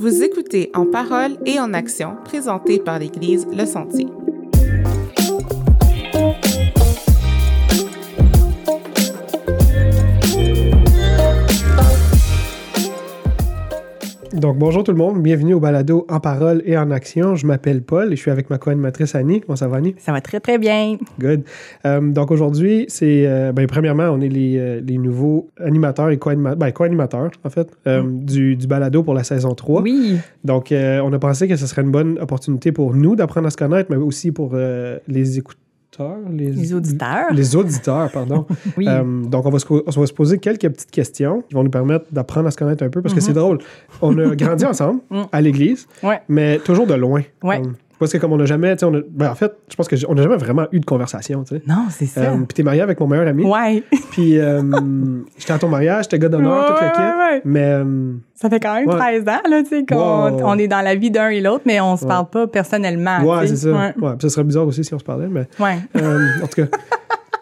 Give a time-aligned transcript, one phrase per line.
[0.00, 4.06] Vous écoutez En parole et en action, présenté par l'Église Le Sentier.
[14.40, 17.34] Donc, bonjour tout le monde, bienvenue au balado En parole et en action.
[17.34, 19.42] Je m'appelle Paul et je suis avec ma co-animatrice Annie.
[19.42, 19.94] Comment ça va, Annie?
[19.98, 20.96] Ça va très, très bien.
[21.20, 21.42] Good.
[21.84, 23.26] Euh, donc, aujourd'hui, c'est.
[23.26, 27.50] euh, ben, premièrement, on est les, euh, les nouveaux animateurs et co-animateurs, ben, co-animateurs, en
[27.50, 29.82] fait, euh, du, du balado pour la saison 3.
[29.82, 33.50] Oui, Donc, on a pensé que ce serait une bonne opportunité pour nous d'apprendre à
[33.50, 34.56] se connaître, mais aussi pour
[35.06, 35.59] les écouteurs.
[36.30, 37.32] Les, les auditeurs.
[37.32, 38.46] Les auditeurs, pardon.
[38.76, 38.86] Oui.
[38.88, 41.70] Euh, donc, on va, se, on va se poser quelques petites questions qui vont nous
[41.70, 43.58] permettre d'apprendre à se connaître un peu parce que c'est drôle.
[44.00, 45.26] On a grandi ensemble Mhm.
[45.32, 46.20] à l'église, Ouais.
[46.28, 47.22] mais toujours de loin.
[47.42, 47.60] Ouais.
[47.60, 49.76] Euh, Parce que comme on n'a jamais, tu sais, on a- ben, en fait, je
[49.76, 51.62] pense qu'on n'a jamais vraiment eu de conversation, tu sais.
[51.68, 52.22] Non, c'est ça.
[52.22, 53.44] Euh, puis t'es marié avec mon meilleur ami.
[53.44, 53.82] ouais.
[54.10, 54.62] Puis euh,
[55.38, 56.98] j'étais à ton mariage, j'étais gars d'honneur, tout le kit.
[56.98, 57.42] ouais, ouais.
[57.44, 58.96] Mais euh, Ça fait quand même Ouais.
[58.96, 59.96] 13 ans, là, tu sais, qu'on
[60.30, 60.40] Wow.
[60.44, 63.20] on est dans la vie d'un et l'autre, mais on se parle pas personnellement.
[63.22, 63.70] ouais, c'est ça.
[63.70, 63.92] Ouais.
[63.92, 66.68] Puis ça serait bizarre aussi si on se parlait, mais Ouais, euh, en tout cas.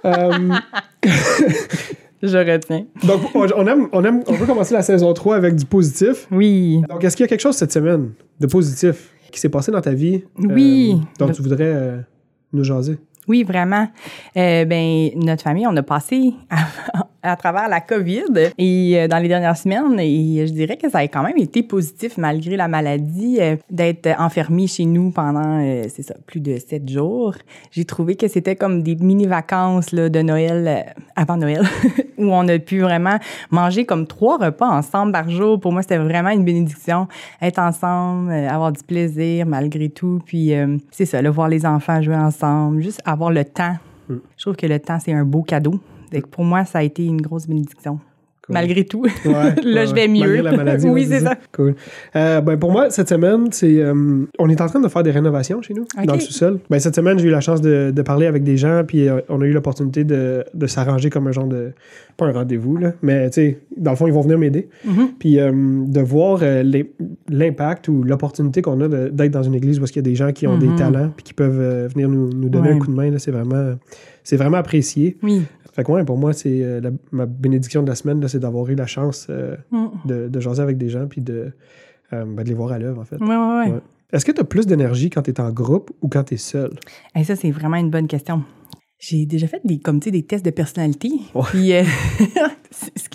[2.20, 2.84] Je retiens.
[3.04, 6.26] donc, on, on aime, on aime, on veut commencer la saison 3 avec du positif.
[6.32, 6.82] Oui.
[6.88, 9.10] Donc, est-ce qu'il y a quelque chose cette semaine de positif?
[9.30, 10.24] Qui s'est passé dans ta vie?
[10.38, 10.96] Oui.
[10.96, 11.98] euh, dont tu voudrais euh,
[12.52, 12.98] nous jaser?
[13.26, 13.88] Oui, vraiment.
[14.36, 16.32] Euh, ben, notre famille, on a passé
[17.22, 20.98] à, travers la COVID et euh, dans les dernières semaines, et je dirais que ça
[20.98, 25.84] a quand même été positif malgré la maladie euh, d'être enfermé chez nous pendant, euh,
[25.88, 27.34] c'est ça, plus de sept jours.
[27.70, 31.62] J'ai trouvé que c'était comme des mini-vacances là, de Noël, avant Noël,
[32.18, 33.18] où on a pu vraiment
[33.50, 35.60] manger comme trois repas ensemble par jour.
[35.60, 37.08] Pour moi, c'était vraiment une bénédiction.
[37.42, 40.20] Être ensemble, avoir du plaisir malgré tout.
[40.24, 40.52] Puis
[40.90, 43.76] c'est ça, le voir les enfants jouer ensemble, juste avoir le temps.
[44.08, 44.16] Mm.
[44.36, 45.80] Je trouve que le temps, c'est un beau cadeau.
[46.10, 47.98] Que pour moi, ça a été une grosse bénédiction.
[48.46, 48.54] Cool.
[48.54, 49.02] Malgré tout.
[49.02, 49.10] Ouais,
[49.62, 50.20] Là, ouais, je vais mieux.
[50.20, 50.88] Malgré la maladie.
[50.90, 51.36] Oui, c'est ça.
[51.52, 51.74] Cool.
[52.16, 55.10] Euh, ben, pour moi, cette semaine, c'est, euh, on est en train de faire des
[55.10, 56.58] rénovations chez nous, dans le sous-sol.
[56.70, 59.20] Ben, cette semaine, j'ai eu la chance de, de parler avec des gens, puis euh,
[59.28, 61.72] on a eu l'opportunité de, de s'arranger comme un genre de.
[62.16, 64.68] Pas un rendez-vous, là, mais tu sais, dans le fond, ils vont venir m'aider.
[64.84, 65.08] Mhm.
[65.20, 66.40] Puis de voir
[67.28, 70.32] l'impact ou l'opportunité qu'on a d'être dans une église où il y a des gens
[70.32, 70.76] qui ont des Mhm.
[70.76, 72.74] talents, puis qui peuvent venir nous, nous donner Ouais.
[72.74, 73.74] un coup de main, là, c'est vraiment,
[74.24, 75.16] c'est vraiment apprécié.
[75.22, 75.42] Oui.
[75.78, 76.80] Fait que ouais, pour moi, c'est euh,
[77.12, 79.86] ma bénédiction de la semaine, c'est d'avoir eu la chance euh, Mm.
[80.06, 81.52] de, de jaser avec des gens puis de,
[82.12, 83.14] euh, ben, de les voir à l'œuvre, en fait.
[83.20, 83.80] Ouais, ouais, ouais.
[84.12, 86.36] Est-ce que tu as plus d'énergie quand tu es en groupe ou quand tu es
[86.36, 86.70] seul?
[87.14, 88.42] Hey, ça, c'est vraiment une bonne question.
[88.98, 91.10] J'ai déjà fait des, comme, tu sais, des tests de personnalité.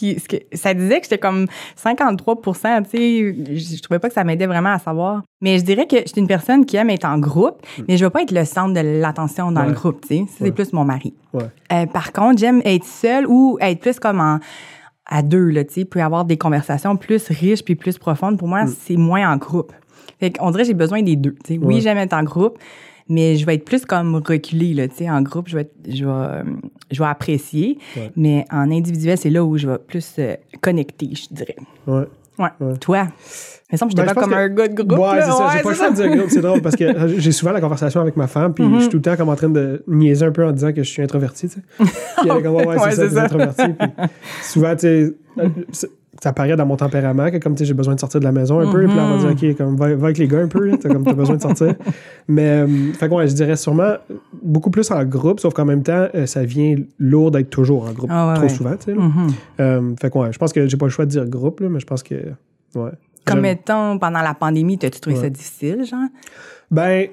[0.04, 1.46] Puis, ce qui, ce que, ça disait que j'étais comme
[1.82, 3.36] 53% tu sais.
[3.56, 5.24] Je, je trouvais pas que ça m'aidait vraiment à savoir.
[5.42, 8.10] Mais je dirais que j'étais une personne qui aime être en groupe, mais je veux
[8.10, 9.62] pas être le centre de l'attention dans.
[9.62, 9.68] Ouais.
[9.68, 10.24] le groupe, tu sais.
[10.38, 10.52] C'est Ouais.
[10.52, 11.14] plus mon mari.
[11.34, 11.44] Ouais.
[11.72, 14.40] Euh, par contre, j'aime être seule ou être plus comme en,
[15.06, 18.38] à deux, là, tu sais, puis avoir des conversations plus riches puis plus profondes.
[18.38, 19.72] Pour moi, c'est moins en groupe.
[20.20, 21.60] Fait qu'on dirait que j'ai besoin des deux, tu sais.
[21.62, 22.58] Oui, j'aime être en groupe,
[23.10, 25.10] mais je vais être plus comme reculée, là, tu sais.
[25.10, 26.44] En groupe, je vais, être- je vais, euh,
[26.94, 28.12] je vais apprécier, Ouais.
[28.16, 31.56] mais en individuel, c'est là où je vais plus euh, connecter, je dirais.
[31.88, 32.04] Ouais.
[32.40, 32.50] Ouais.
[32.60, 32.78] Ouais.
[32.80, 33.08] Toi?
[33.72, 35.00] Me semble que Ben, je pense comme que- un gars de groupe.
[35.00, 35.48] ouais, c'est ça.
[35.48, 36.30] Ouais, J'ai pas le choix de dire groupe.
[36.30, 38.76] C'est drôle parce que euh, j'ai souvent la conversation avec ma femme, puis Mhm.
[38.76, 40.84] je suis tout le temps comme en train de niaiser un peu en disant que
[40.84, 41.62] je suis introverti, tu sais.
[41.78, 43.24] Puis elle est comme, ouais, c'est Ouais, ça, ça.
[43.24, 43.64] introverti.
[43.74, 43.88] Puis
[44.44, 45.50] souvent, tu sais, euh,
[46.24, 48.72] ça paraît dans mon tempérament que comme j'ai besoin de sortir de la maison un
[48.72, 49.36] peu, puis là, on va Mhm.
[49.36, 51.42] dire, OK, comme, va, va avec les gars un peu, t'as comme, t'as besoin de
[51.42, 51.76] sortir.
[52.30, 53.96] Mais, euh, fait ouais, je dirais sûrement
[54.42, 57.92] beaucoup plus en groupe, sauf qu'en même temps, euh, ça vient lourd d'être toujours en
[57.92, 58.50] groupe Ah, ouais, trop ouais.
[58.50, 58.94] souvent, tu sais.
[58.94, 59.28] Mhm.
[59.60, 61.68] Euh, fait que, ouais, je pense que j'ai pas le choix de dire groupe, là,
[61.70, 62.16] mais je pense que,
[62.76, 62.92] ouais.
[63.26, 66.08] Comme mettons, pendant la pandémie, t'as-tu trouvé ça difficile, genre?
[66.72, 67.08] Ben,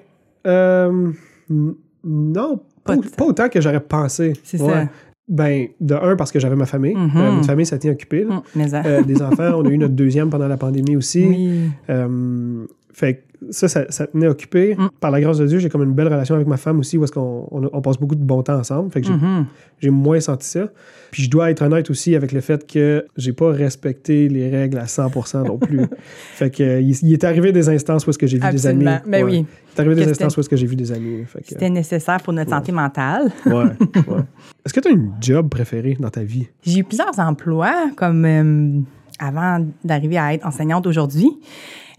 [2.05, 4.33] non, pas, Pas autant que j'aurais pensé.
[4.43, 4.89] C'est ça.
[5.31, 6.95] Ben, de un, parce que j'avais ma famille.
[6.95, 7.11] Mhm.
[7.17, 7.93] Euh, notre famille, ça tient.
[7.93, 8.67] Mm, mais.
[8.85, 11.25] Euh, des enfants, on a eu notre deuxième pendant la pandémie aussi.
[11.25, 11.71] oui.
[11.89, 13.21] Euh, fait que
[13.51, 14.75] ça, ça, ça tenait occupé.
[14.77, 14.89] Mm.
[15.01, 17.05] Par la grâce de Dieu, j'ai comme une belle relation avec ma femme aussi, où
[17.05, 18.91] est-ce qu'on on, on passe beaucoup de bon temps ensemble.
[18.93, 19.47] Fait que j'ai Mhm.
[19.81, 20.69] j'ai moins senti ça.
[21.11, 24.79] Puis je dois être honnête aussi avec le fait que j'ai pas respecté les règles
[24.79, 25.81] à 100% non plus.
[26.35, 28.67] fait que euh, il, il est arrivé des instances où est-ce que j'ai vu des
[28.67, 28.85] amis.
[28.85, 29.23] Ben Ouais.
[29.23, 29.47] oui.
[29.47, 31.25] Il est arrivé des instances c'était- où est-ce que j'ai vu des amis.
[31.45, 33.31] C'était nécessaire pour notre santé mentale.
[33.47, 33.71] ouais, ouais.
[34.67, 36.47] Est-ce que tu as une job préférée dans ta vie?
[36.63, 38.81] J'ai eu plusieurs emplois, comme euh,
[39.19, 41.31] avant d'arriver à être enseignante aujourd'hui.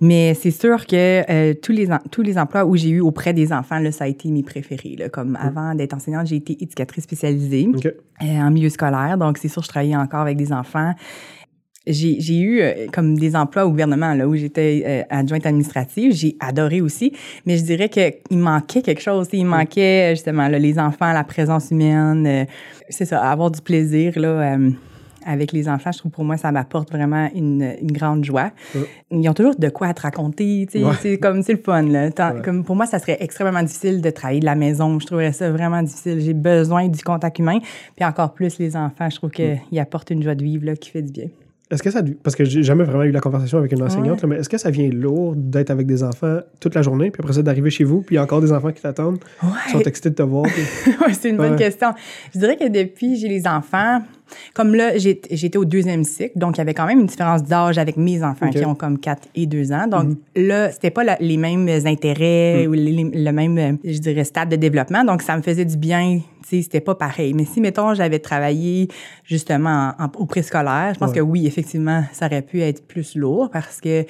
[0.02, 3.54] Mais c'est sûr que euh, tous, les, tous les emplois où j'ai eu auprès des
[3.54, 4.96] enfants, là, ça a été mes préférés.
[4.98, 5.10] Là.
[5.10, 9.18] Comme avant d'être enseignante, j'ai été éducatrice spécialisée euh, en milieu scolaire.
[9.18, 10.94] Donc, c'est sûr, je travaillais encore avec des enfants.
[11.88, 16.36] J'ai eu euh, comme des emplois au gouvernement là où j'étais euh, adjointe administrative, j'ai
[16.40, 17.12] adoré aussi,
[17.48, 21.24] mais je dirais que il manquait quelque chose, il manquait justement là, les enfants, la
[21.24, 22.46] présence humaine, euh,
[22.90, 24.58] c'est ça, avoir du plaisir là.
[25.26, 28.52] Avec les enfants, je trouve pour moi, ça m'apporte vraiment une, une grande joie.
[28.76, 28.82] Ouais.
[29.12, 30.94] Ils ont toujours de quoi te raconter, tu sais, Ouais.
[31.02, 32.10] c'est comme, c'est le fun, là.
[32.12, 32.42] Tant- Ouais.
[32.44, 35.00] Comme pour moi, ça serait extrêmement difficile de travailler de la maison.
[35.00, 36.20] Je trouverais ça vraiment difficile.
[36.22, 37.60] J'ai besoin du contact humain.
[37.96, 39.58] Puis encore plus les enfants, je trouve Mm.
[39.70, 41.28] qu'ils apportent une joie de vivre, là, qui fait du bien.
[41.70, 42.02] Est-ce que ça.
[42.22, 44.58] Parce que j'ai jamais vraiment eu la conversation avec une enseignante, là, mais est-ce que
[44.58, 47.86] ça vient lourd d'être avec des enfants toute la journée, puis après ça, d'arriver chez
[47.86, 50.22] vous, puis il y a encore des enfants qui t'attendent, qui sont excités de te
[50.22, 50.44] voir?
[50.44, 51.94] puis- c'est une bonne question.
[52.34, 54.02] Je dirais que depuis j'ai les enfants,
[54.54, 57.78] comme là, j'étais au deuxième cycle, donc il y avait quand même une différence d'âge
[57.78, 58.46] avec mes enfants.
[58.48, 58.52] Mhm.
[58.52, 59.88] qui ont comme 4 et 2 ans.
[59.88, 64.50] Donc là, c'était pas la- les mêmes intérêts ou les- le même, je dirais, stade
[64.50, 65.04] de développement.
[65.04, 66.20] Donc ça me faisait du bien.
[66.44, 67.34] Tu sais, c'était pas pareil.
[67.34, 68.88] Mais si, mettons, j'avais travaillé
[69.24, 71.16] justement en- en- au préscolaire, je pense Ouais.
[71.18, 74.06] que oui, effectivement, ça aurait pu être plus lourd parce que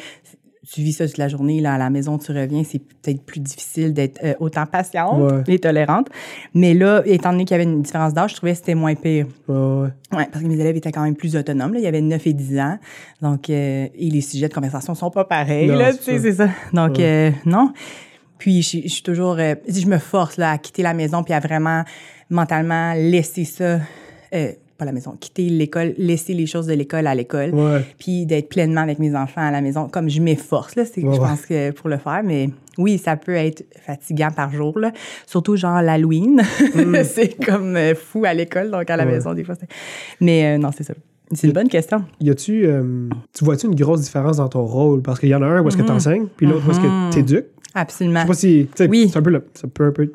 [0.70, 3.40] tu vis ça toute la journée, là, à la maison, tu reviens, c'est peut-être plus
[3.40, 5.56] difficile d'être euh, autant patiente Ouais.
[5.56, 6.08] et tolérante.
[6.54, 8.94] Mais là, étant donné qu'il y avait une différence d'âge, je trouvais que c'était moins
[8.94, 9.26] pire.
[9.48, 9.90] Ouais, ouais.
[10.16, 11.74] Ouais, parce que mes élèves étaient quand même plus autonomes.
[11.74, 11.80] Là.
[11.80, 12.78] Il y avait 9 et 10 ans.
[13.22, 15.68] Donc, euh, et les sujets de conversation sont pas pareils.
[15.68, 16.50] Non, là, tu sais, c'est ça.
[16.74, 17.74] Donc, euh, non.
[18.38, 19.38] Puis, je, je suis toujours...
[19.40, 21.84] euh, je me force là, à quitter la maison puis à vraiment
[22.30, 23.80] mentalement laisser ça...
[24.34, 27.86] euh, pas la maison, quitter l'école, laisser les choses de l'école à l'école Ouais.
[28.00, 31.14] puis d'être pleinement avec mes enfants à la maison, comme je m'efforce, là, c'est, Ouais,
[31.14, 32.50] je pense que pour le faire, mais
[32.80, 34.92] oui, ça peut être fatigant par jour, là.
[35.28, 36.42] Surtout genre l'Halloween,
[37.04, 39.08] c'est comme euh, fou à l'école, donc à la Mm.
[39.08, 39.14] Ouais.
[39.14, 39.54] maison, des fois.
[39.54, 39.68] c'est-
[40.20, 40.96] Mais euh, non, c'est ça.
[41.34, 42.04] C'est une bonne question.
[42.20, 42.66] Y a-tu.
[42.66, 45.02] euh, tu vois-tu une grosse différence dans ton rôle?
[45.04, 46.80] Parce qu'il y en a un où est-ce que tu enseignes, puis l'autre où est-ce
[46.80, 47.46] que tu éduques.
[47.76, 48.22] Absolument.
[48.28, 48.90] Je sais pas si.
[48.90, 49.10] Oui.
[49.10, 49.30] C'est un peu.
[49.30, 50.12] le- ça peut un peu.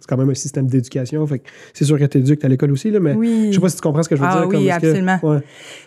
[0.00, 1.26] C'est quand même un système d'éducation.
[1.26, 1.42] Fait
[1.72, 3.48] c'est sûr que tu éduques à l'école aussi, là, mais Oui.
[3.48, 4.48] je sais pas si tu comprends ce que je veux Ah dire.
[4.48, 5.18] oui, comme, est-ce que- absolument.
[5.22, 5.38] ouais.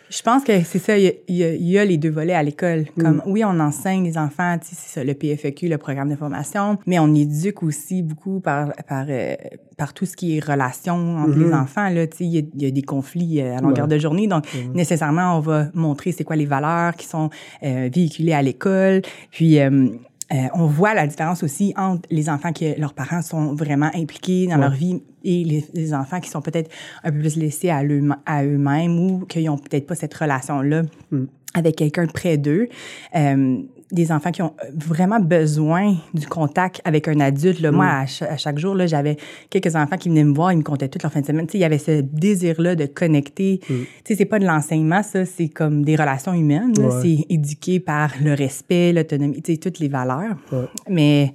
[0.10, 2.86] Je pense que c'est ça, il y a, y y les deux volets à l'école.
[2.98, 3.02] Mm.
[3.02, 6.16] Comme, oui, on enseigne les enfants, tu sais, c'est ça, le PFEQ, le programme de
[6.18, 9.36] formation, mais on éduque aussi beaucoup par, par, euh,
[9.78, 12.42] par tout ce qui est relation entre les enfants, là, tu sais, il y, a-
[12.56, 13.90] il y a des conflits euh, à longueur Mm-hmm.
[13.90, 13.96] Ouais.
[13.96, 14.44] de journée, donc
[14.74, 17.30] nécessairement, on va montrer c'est quoi les valeurs qui sont
[17.64, 19.02] euh, véhiculées à l'école,
[19.32, 19.60] puis...
[19.60, 19.88] euh,
[20.34, 24.48] euh, on voit la différence aussi entre les enfants que leurs parents sont vraiment impliqués
[24.48, 24.62] dans Ouais.
[24.62, 26.70] leur vie et les, les enfants qui sont peut-être
[27.04, 30.84] un peu plus laissés à, eux- à eux-mêmes ou qui n'ont peut-être pas cette relation-là
[31.12, 31.26] Mm.
[31.54, 32.70] avec quelqu'un près d'eux.
[33.16, 33.62] Euh,
[33.92, 37.60] des enfants qui ont vraiment besoin du contact avec un adulte.
[37.60, 37.72] Là.
[37.72, 39.18] Moi, à, cha- à chaque jour, j'avais
[39.50, 41.46] quelques enfants qui venaient me voir, ils me contaient toute leur fin de semaine.
[41.48, 43.60] Tu sais, il y avait ce désir-là de connecter.
[43.68, 43.76] Tu
[44.08, 46.74] sais, c'est pas de l'enseignement, ça, c'est comme des relations humaines.
[46.78, 47.02] Ouais.
[47.02, 50.36] C'est éduqué par le respect, l'autonomie, toutes les valeurs.
[50.52, 50.66] Ouais.
[50.90, 51.34] Mais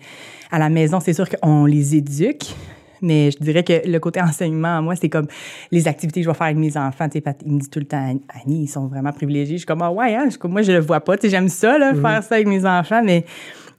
[0.51, 2.55] à la maison, c'est sûr qu'on les éduque.
[3.07, 5.27] Mais je dirais que le côté enseignement, moi, c'est comme
[5.71, 7.09] les activités que je vais faire avec mes enfants.
[7.09, 9.55] Tu sais, il me dit tout le temps, Annie, ils sont vraiment privilégiés.
[9.57, 10.29] Je suis comme, ah ouais, hein?
[10.45, 11.17] Moi, je le vois pas.
[11.17, 13.25] Tu sais, j'aime ça, là, faire ça avec mes enfants, mais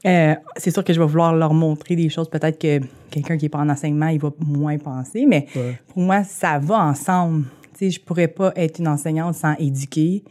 [0.06, 2.30] euh, c'est sûr que je vais vouloir leur montrer des choses.
[2.30, 2.80] Peut-être que
[3.12, 5.80] quelqu'un qui n'est pas en enseignement, il va moins penser, mais Ouais.
[5.90, 7.46] pour moi, ça va ensemble.
[7.78, 10.24] Tu sais, je pourrais pas être une enseignante sans éduquer,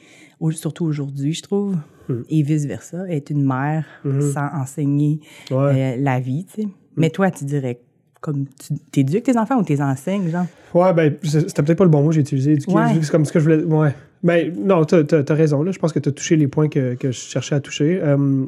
[0.51, 1.77] surtout aujourd'hui, je trouve,
[2.29, 3.85] et vice-versa, être une mère
[4.33, 5.21] sans enseigner
[5.51, 5.57] Ouais.
[5.57, 6.69] euh, la vie, tu sais.
[6.97, 7.81] Mais toi, tu dirais,
[8.27, 10.47] comme, tu t'éduques tes enfants ou t'es enseignes, genre?
[10.75, 12.53] Ouais, ben, c'était peut-être pas le bon mot que j'ai utilisé.
[12.53, 12.73] éduquer.
[12.73, 12.83] Ouais.
[13.01, 13.65] C'est comme ce que je voulais.
[13.65, 13.95] Ouais.
[14.23, 15.63] Ben, non, t'as as, raison.
[15.63, 15.73] Là.
[15.73, 18.01] Je pense que tu as touché les points que, que je cherchais à toucher.
[18.03, 18.45] Euh, Mm.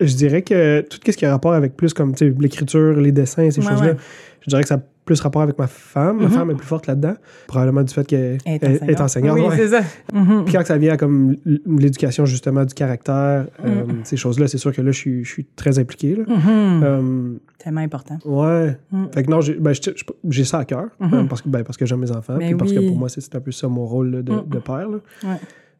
[0.00, 3.60] Je dirais que tout ce qui a rapport avec plus comme l'écriture, les dessins, ces
[3.60, 3.96] Ouais, choses-là, ouais.
[4.42, 6.20] je dirais que ça a plus rapport avec ma femme.
[6.20, 7.14] Ma femme est plus forte là-dedans.
[7.46, 9.38] Probablement du fait qu'elle Elle est enseignante.
[9.38, 9.56] Oui, ouais.
[9.56, 9.80] c'est ça.
[10.12, 10.44] Mhm.
[10.44, 11.34] Puis quand ça vient à comme
[11.66, 14.00] l'éducation justement du caractère, euh, Mm.
[14.04, 16.14] ces choses-là, c'est sûr que là, je suis, je suis très impliqué.
[16.14, 16.24] Là.
[16.28, 18.18] Euh, Tellement important.
[18.26, 18.76] Ouais.
[18.92, 19.04] Mm.
[19.14, 19.72] Fait que non, j'ai ben,
[20.44, 20.88] ça à cœur.
[21.00, 22.36] euh, parce, que, ben, parce que j'aime mes enfants.
[22.38, 24.44] Ben puis parce que pour moi, c'est un peu ça mon rôle là, de, Mm.
[24.48, 24.88] de père.
[24.90, 24.98] là.
[25.24, 25.36] Ouais.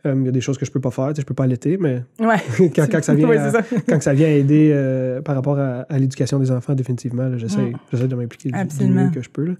[0.06, 1.08] Euh, Il y a des choses que je peux pas faire.
[1.08, 2.36] Tu sais, Je peux pas allaiter, mais Ouais.
[2.76, 3.62] quand, quand ça vient à, ça.
[3.88, 8.14] quand ça vient aider euh, par rapport à, à l'éducation des enfants, définitivement, j'essaie de
[8.14, 9.44] m'impliquer du, du mieux que je peux.
[9.46, 9.54] là.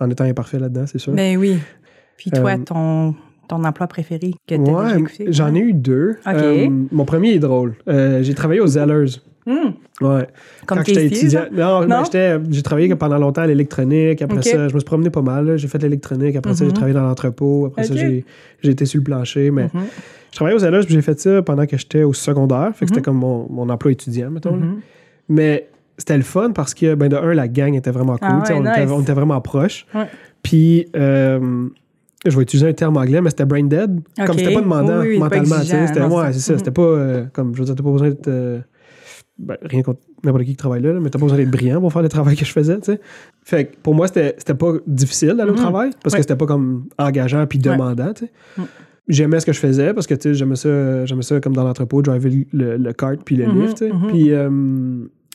[0.00, 1.12] En étant imparfait là-dedans, c'est sûr.
[1.12, 1.58] Ben oui.
[2.16, 3.14] Puis toi, Euh, ton,
[3.48, 6.16] ton emploi préféré que tu as Ouais, j'en ai eu deux.
[6.90, 7.74] Mon premier est drôle.
[7.86, 9.16] J'ai travaillé aux Zellers.
[9.46, 10.26] Hum, Ouais.
[10.66, 11.42] Comme quand j'étais étudiant.
[11.52, 12.04] Non, Non?
[12.04, 14.22] j'étais- j'ai travaillé pendant longtemps à l'électronique.
[14.22, 15.56] Après ça, je me suis promené pas mal.
[15.58, 16.36] J'ai fait de l'électronique.
[16.36, 16.72] Après ça, j'ai Mhm.
[16.72, 17.66] travaillé dans l'entrepôt.
[17.66, 18.24] Après ça, j'ai
[18.62, 19.50] été sur le plancher.
[19.50, 19.82] Mais Mhm.
[20.30, 22.70] je travaillais aux puis j'ai fait ça pendant que j'étais au secondaire.
[22.74, 23.04] Fait que c'était Mhm.
[23.04, 24.58] comme mon, mon emploi étudiant, mettons.
[25.28, 28.28] Mais c'était le fun parce que, ben, de un, la gang était vraiment cool.
[28.30, 28.92] Ah ouais, on, était, nice.
[28.94, 29.86] on était vraiment proches.
[29.94, 30.06] Ouais.
[30.42, 31.66] Puis, euh,
[32.26, 34.00] je vais utiliser un terme anglais, mais c'était brain dead.
[34.18, 34.26] Ok.
[34.26, 35.56] Comme c'était pas demandant Oui, oui, pas mentalement.
[35.62, 36.58] C'était ouais, c'est- ça.
[36.58, 38.28] C'était pas, euh, comme, je veux dire, t'as pas besoin d'être.
[39.40, 41.80] Ben, rien contre n'importe qui qui travaille là, là, mais t'as pas besoin d'être brillant
[41.80, 43.00] pour faire le travail que je faisais, tu sais.
[43.42, 45.60] Fait que pour moi, c'était pas difficile d'aller au Mhm.
[45.60, 46.18] travail parce Ouais.
[46.20, 47.72] que c'était pas comme engageant puis Ouais.
[47.72, 48.30] demandant, tu sais.
[48.58, 48.64] Mhm.
[49.08, 51.64] J'aimais ce que je faisais parce que, tu sais, j'aimais ça, j'aimais ça comme dans
[51.64, 53.92] l'entrepôt, driver le, le cart puis le Mhm, lift, tu sais.
[53.92, 54.06] mhm.
[54.08, 54.48] Puis euh,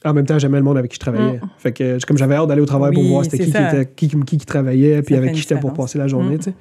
[0.05, 1.39] en même temps, j'aimais le monde avec qui je travaillais.
[1.41, 1.49] Mhm.
[1.57, 3.51] Fait que comme j'avais hâte d'aller au travail pour voir c'était qui
[4.07, 6.53] qui, qui, qui, travaillait puis avec qui j'étais pour passer la journée, tu sais.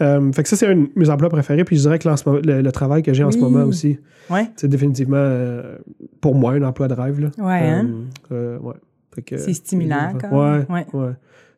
[0.00, 1.64] Euh, fait que ça, c'est un de mes emplois préférés.
[1.64, 2.08] Puis je dirais que
[2.46, 3.98] le, le travail que j'ai en ce moment aussi,
[4.30, 4.50] Ouais.
[4.56, 5.76] c'est définitivement, euh,
[6.20, 7.20] pour moi, un emploi de rêve.
[7.20, 7.28] Là.
[7.38, 7.86] Ouais, hein?
[8.32, 8.74] Euh, euh, ouais.
[9.14, 10.32] Fait que- C'est stimulant, même.
[10.32, 10.86] ouais.
[10.92, 11.12] Ouais.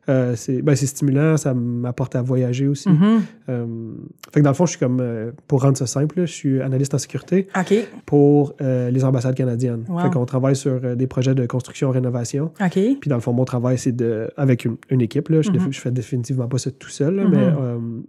[0.07, 2.89] Euh, c'est ben, stimulant, ça m'apporte à voyager aussi.
[2.89, 3.21] Mhm.
[3.49, 3.65] Euh,
[4.33, 6.61] fait que dans le fond, je suis comme, euh, pour rendre ça simple, je suis
[6.61, 7.47] analyste en sécurité
[8.05, 9.83] pour les ambassades canadiennes.
[9.87, 9.99] Wow.
[9.99, 12.51] Fait qu'on travaille sur des projets de construction-rénovation.
[12.71, 14.29] Puis dans le fond, mon travail, c'est de.
[14.37, 15.71] avec une, une équipe, là, je, Mhm.
[15.71, 17.31] je fais définitivement pas ça tout seul, là, Mhm.
[17.31, 17.47] mais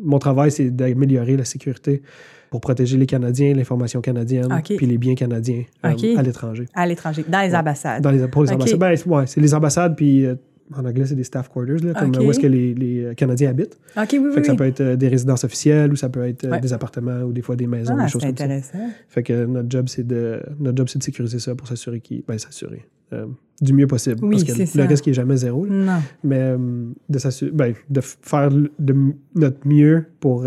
[0.01, 2.03] mon travail, c'est d'améliorer la sécurité
[2.51, 6.67] pour protéger les Canadiens, l'information canadienne, puis les biens canadiens euh, à l'étranger.
[6.75, 8.03] À l'étranger, dans les ambassades.
[8.03, 8.79] Dans les, pour les ambassades.
[8.79, 10.35] Ben, ouais, c'est les ambassades, puis euh,
[10.75, 12.17] en anglais, c'est des staff quarters, là, comme Ok.
[12.19, 13.79] euh, où est-ce que les, les, Canadiens habitent.
[13.97, 14.33] OK, oui, oui.
[14.35, 16.61] Fait que ça peut être euh, des résidences officielles ou ça peut être euh, Ouais.
[16.61, 18.45] des appartements ou des fois des maisons, Ah, des choses comme ça.
[18.45, 18.79] intéressant.
[19.09, 22.23] Fait que notre job, c'est de, notre job, c'est de sécuriser ça pour s'assurer qu'il.
[22.27, 22.85] Ben, s'assurer.
[23.13, 23.27] euh,
[23.61, 24.19] du mieux possible.
[24.25, 25.65] Oui, parce que le risque n'est jamais zéro.
[25.67, 25.73] là.
[25.75, 26.03] Non.
[26.25, 26.55] Mais
[27.09, 28.95] de, s'assurer- ben, de faire de
[29.35, 30.47] notre mieux pour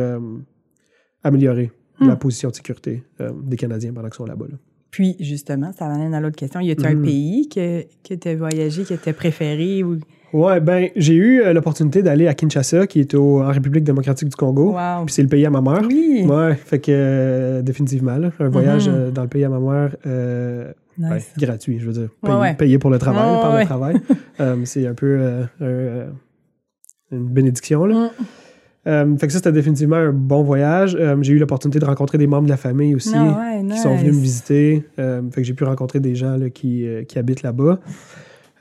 [1.24, 2.08] améliorer Hmm.
[2.08, 3.04] la position de sécurité
[3.44, 4.48] des Canadiens pendant qu'ils sont là-bas.
[4.50, 4.58] là.
[4.94, 6.60] Puis, justement, ça m'amène à l'autre question.
[6.60, 7.04] Y a-tu un Mhm.
[7.04, 9.82] pays que, que tu as voyagé, que tu as préféré?
[9.84, 9.98] Ou...
[10.34, 14.30] Ouais, ben, j'ai eu euh, l'opportunité d'aller à Kinshasa, qui est au- en République démocratique
[14.30, 14.74] du Congo.
[14.74, 15.06] Wow.
[15.08, 15.82] Puis c'est le pays à ma mère.
[15.88, 16.24] Oui.
[16.28, 18.96] Ouais, fait que euh, définitivement, là, un voyage Mhm.
[18.96, 19.96] euh, dans le pays à ma mère,
[20.96, 22.10] ben, gratuit, je veux dire.
[22.22, 22.54] Payé, ouais.
[22.54, 24.66] payé pour le travail, Ouais, par le travail.
[24.66, 25.20] C'est un peu
[25.60, 26.06] un,
[27.12, 27.86] une bénédiction.
[27.86, 27.96] Là.
[27.96, 28.10] Mm.
[28.86, 30.98] Euh, fait que ça, c'était définitivement un bon voyage.
[31.00, 33.78] Euh, j'ai eu l'opportunité de rencontrer des membres de la famille aussi Ah ouais, qui
[33.78, 34.86] sont venus me visiter.
[35.00, 37.80] Euh, fait que j'ai pu rencontrer des gens là, qui, qui habitent là-bas.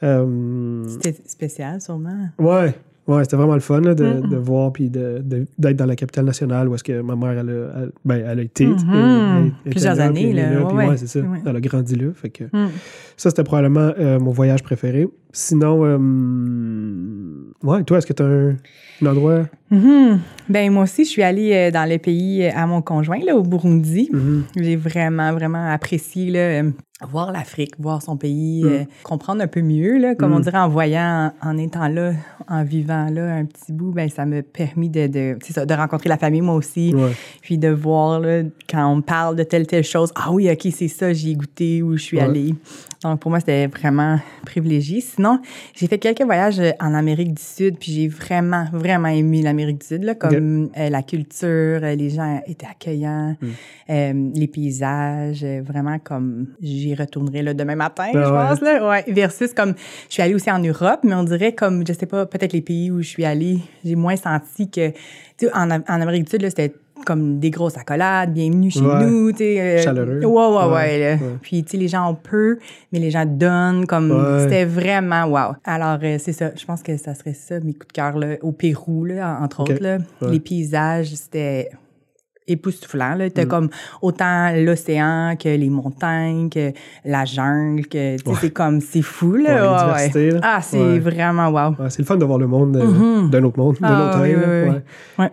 [0.01, 2.29] C'était spécial, sûrement.
[2.39, 2.75] Ouais,
[3.09, 6.69] ouais, c'était vraiment le fun là, de, de voir puis d'être dans la capitale nationale
[6.69, 7.53] où est-ce que ma mère elle a,
[7.83, 8.67] elle- ben, elle a été.
[8.67, 8.77] Mhm.
[8.91, 11.21] elle- était Plusieurs là, années, là, ouais, ouais, c'est ça.
[11.47, 12.07] Elle a grandi là.
[12.15, 12.69] Fait que Mm.
[13.17, 15.09] ça, c'était probablement mon voyage préféré.
[15.33, 15.85] Sinon,
[17.63, 18.57] ouais, toi, est-ce que tu as un,
[19.03, 19.43] un endroit?
[19.71, 20.21] Mhm.
[20.49, 23.37] Ben moi aussi, je suis allée euh, dans le pays euh, à mon conjoint, là,
[23.37, 24.09] au Burundi.
[24.13, 24.45] Mhm.
[24.57, 26.71] J'ai vraiment, vraiment apprécié là, euh,
[27.09, 28.69] voir l'Afrique, voir son pays, Mm.
[28.69, 30.35] euh, comprendre un peu mieux, là, comme Mm.
[30.35, 32.13] on dirait en voyant, en, en étant là,
[32.49, 36.09] en vivant là un petit bout, ben ça m'a permis de, de, ça, de rencontrer
[36.09, 37.11] la famille moi aussi, Ouais.
[37.41, 40.69] puis de voir là, quand on me parle de telle telle chose, ah oui, ok,
[40.73, 42.25] c'est ça, j'y ai goûté ou je suis Ouais.
[42.25, 42.55] allée.
[43.03, 45.01] Donc pour moi c'était vraiment privilégié.
[45.01, 45.41] Sinon,
[45.75, 49.81] j'ai fait quelques voyages euh, en Amérique du Sud, puis j'ai vraiment, vraiment aimé l'Amérique
[49.81, 53.47] du Sud, là, comme euh, la culture, euh, les gens étaient accueillants, Mm.
[53.91, 58.49] euh, les paysages, euh, vraiment comme j'y retournerai là, demain matin, Ah je ouais.
[58.49, 58.61] pense.
[58.61, 59.05] Là, ouais.
[59.09, 59.75] Versus comme
[60.09, 62.61] je suis allée aussi en Europe, mais on dirait comme, je sais pas, peut-être les
[62.63, 64.97] pays où je suis allée, j'ai moins senti que, tu
[65.47, 69.05] sais, en, en Amérique du Sud, là, c'était comme des grosses accolades, bienvenue chez Ouais.
[69.05, 69.61] nous, tu sais.
[69.61, 70.21] euh, Chaleureux.
[70.25, 70.73] Ouais, ouais, ouais.
[70.75, 71.13] Ouais, là.
[71.15, 71.19] ouais.
[71.43, 72.59] Puis, tu sais, les gens ont peu,
[72.93, 75.55] mais les gens donnent, comme, c'était vraiment wow.
[75.65, 78.37] Alors, euh, c'est ça, je pense que ça serait ça, mes coups de cœur, là,
[78.43, 79.99] au Pérou, là, entre autres, là.
[80.23, 81.71] Les paysages, c'était
[82.49, 83.15] époustouflant.
[83.15, 83.31] Là.
[83.31, 83.49] T'as Mm.
[83.49, 83.69] comme
[84.01, 86.73] autant l'océan que les montagnes, que
[87.05, 88.37] la jungle, que Ouais.
[88.41, 89.93] c'est comme, c'est fou, là.
[89.95, 90.41] Ouais, là.
[90.43, 91.71] Ah, c'est vraiment wow.
[91.79, 93.31] Ouais, c'est le fun de voir le monde euh, Mhm.
[93.31, 94.35] d'un autre monde, d'un Ah, autre oui,
[95.19, 95.27] oui.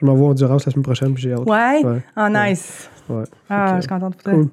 [0.00, 1.40] Je m'en vais en Honduras la semaine prochaine, puis j'ai hâte.
[1.46, 1.84] Ouais?
[1.84, 1.98] Ouais.
[2.16, 2.88] Oh, nice.
[3.50, 4.32] Ah, je suis contente pour toi.
[4.32, 4.48] Cool.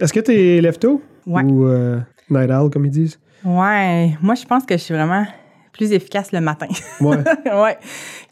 [0.00, 1.02] Est-ce que tu es lefto?
[1.26, 1.42] Ouais.
[1.42, 1.98] ou euh,
[2.30, 3.18] night owl, comme ils disent?
[3.44, 4.16] Ouais.
[4.22, 5.26] Moi, je pense que je suis vraiment
[5.72, 6.66] plus efficace le matin.
[7.00, 7.16] Ouais.
[7.46, 7.76] ouais.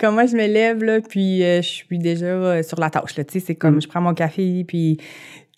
[0.01, 3.17] Comme moi, je me lève, là, puis euh, je suis déjà euh, sur la tâche,
[3.17, 3.25] là.
[3.25, 3.83] Tu sais, c'est comme, Mm.
[3.83, 4.99] je prends mon café, puis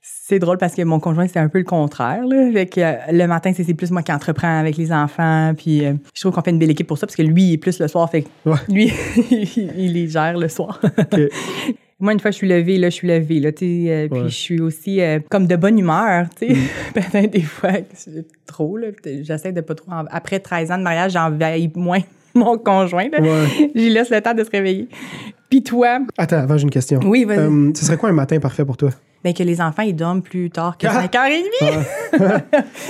[0.00, 2.50] c'est drôle parce que mon conjoint, c'est un peu le contraire, là.
[2.52, 5.94] Fait que euh, le matin, c'est plus moi qui entreprends avec les enfants, puis euh,
[6.14, 7.80] je trouve qu'on fait une belle équipe pour ça, parce que lui, il est plus
[7.80, 8.56] le soir, fait que Ouais.
[8.68, 8.92] lui,
[9.76, 10.80] il, les gère le soir.
[12.00, 14.20] Moi, une fois, je suis levée, là, je suis levée, là, tu sais, euh, puis
[14.26, 16.54] je suis aussi comme de bonne humeur, tu sais.
[16.94, 18.78] Peut-être des fois, c'est trop,
[19.22, 19.90] j'essaie de pas trop...
[19.90, 21.98] en- Après 13 ans de mariage, j'envahis moins
[22.34, 23.20] mon conjoint, là.
[23.20, 23.70] Ouais.
[23.74, 24.88] J'y laisse le temps de se réveiller.
[25.50, 27.00] Puis toi, Attends, avant, j'ai une question.
[27.04, 27.38] oui, vas-y.
[27.38, 28.90] Euh, ce serait quoi un matin parfait pour toi?
[29.24, 31.06] Ben, que les enfants, ils dorment plus tard que Ah!
[31.06, 32.42] 5h30.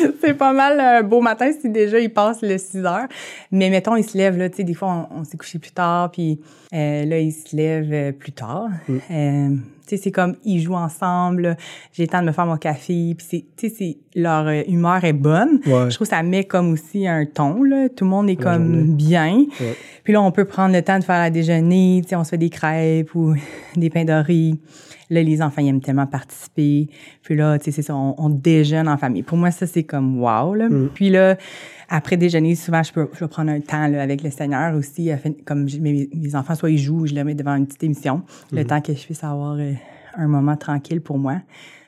[0.21, 3.07] c'est pas mal un beau matin si déjà ils passent le 6 heures.
[3.51, 5.71] Mais mettons, ils se lèvent, là, tu sais, des fois, on, on s'est couché plus
[5.71, 6.41] tard, puis
[6.75, 8.69] euh, là, ils se lèvent euh, plus tard.
[8.89, 8.99] Mm.
[9.11, 9.49] Euh,
[9.89, 11.57] tu sais, c'est comme, ils jouent ensemble,
[11.93, 14.63] j'ai le temps de me faire mon café, puis c'est, tu sais, c'est- leur euh,
[14.69, 15.61] humeur est bonne.
[15.67, 15.91] Ouais.
[15.91, 17.89] Je trouve que ça met comme aussi un ton, là.
[17.89, 18.95] Tout le monde est La comme journée.
[18.95, 19.45] bien.
[19.61, 19.77] Ouais.
[20.05, 22.31] Puis là, on peut prendre le temps de faire à déjeuner, tu sais, on se
[22.31, 23.35] fait des crêpes ou
[23.77, 24.59] des pains riz.
[25.11, 26.89] Là, les enfants, ils aiment tellement participer.
[27.23, 29.23] Puis là, tu sais, c'est ça, on, on déjeune en famille.
[29.23, 30.69] Pour moi, ça, c'est comme wow, là.
[30.69, 30.91] Mm.
[30.93, 31.37] Puis là,
[31.89, 35.11] après déjeuner, souvent, je peux, je prendre un temps là, avec le Seigneur aussi.
[35.11, 38.23] afin- Comme mes, mes enfants, soit ils jouent, je les mets devant une petite émission.
[38.53, 38.67] Le Mm.
[38.67, 39.73] temps que je puisse avoir euh,
[40.17, 41.37] un moment tranquille pour moi.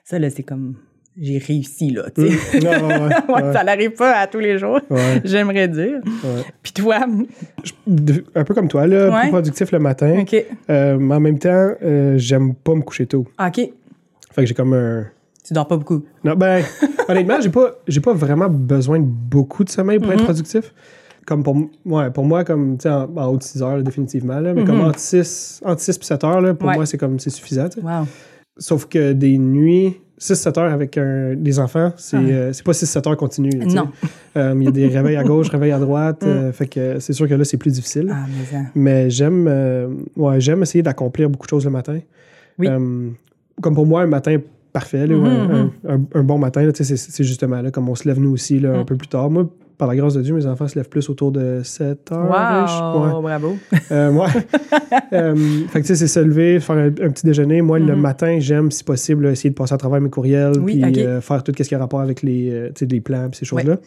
[0.05, 0.77] Ça, là, c'est comme
[1.21, 2.59] j'ai réussi, là, tu sais.
[2.61, 4.81] Ouais, ouais, ouais, Ouais, ouais, Ça n'arrive pas à tous les jours,
[5.25, 6.01] j'aimerais dire.
[6.63, 7.01] Puis toi,
[8.35, 10.21] un peu comme toi, là, plus productif le matin.
[10.21, 10.37] OK.
[10.71, 13.27] Euh, mais en même temps, euh, j'aime pas me coucher tôt.
[13.45, 13.57] OK.
[13.57, 13.73] Fait
[14.43, 15.07] que j'ai comme un.
[15.45, 16.05] Tu dors pas beaucoup.
[16.25, 16.63] Non, ben,
[17.09, 20.25] honnêtement, j'ai pas, j'ai pas vraiment besoin de beaucoup de sommeil pour être Mhm.
[20.27, 20.75] productif.
[21.27, 23.83] Comme pour, ouais, pour moi, comme, tu sais, en, en haut de 6 heures, là,
[23.83, 24.87] définitivement, là, mais comme Mhm.
[24.89, 26.75] entre 6, entre 6 et 7 heures, là, pour Ouais.
[26.75, 27.69] moi, c'est comme, c'est suffisant.
[27.83, 28.07] Wow.
[28.59, 32.21] Sauf que des nuits, 6-7 heures avec un- des enfants, c'est, Ah.
[32.21, 33.51] euh, c'est pas 6-7 heures continues.
[33.55, 33.89] Non.
[34.37, 36.29] Euh, Il y a des réveils à gauche, réveils à droite, Mm.
[36.29, 38.13] euh, fait que c'est sûr que là, c'est plus difficile.
[38.13, 38.59] Ah, mais.
[38.75, 39.47] Mais j'aime
[40.17, 41.99] ouais, j'aime essayer d'accomplir beaucoup de choses le matin.
[42.59, 42.69] Oui.
[43.63, 44.37] Comme pour moi, un matin
[44.73, 48.07] parfait, là, un, Mhm, un- un- un bon matin, c'est justement là, comme on se
[48.09, 48.87] lève nous aussi là, un Mm.
[48.87, 49.31] peu plus tard.
[49.31, 49.49] Moi,
[49.79, 52.29] par la grâce de Dieu, mes enfants se lèvent plus autour de 7 heures.
[53.15, 53.57] Wow, bravo.
[53.91, 54.27] Euh, ouais.
[55.13, 55.35] Euh,
[55.69, 57.63] fait que tu sais, c'est se lever, faire un, un petit déjeuner.
[57.63, 58.01] Moi, le Mhm.
[58.01, 61.43] matin, j'aime, si possible, essayer de passer à travers mes courriels, Oui, puis euh, faire
[61.43, 63.79] tout ce qui a rapport avec les, euh, les plans, ces choses-là.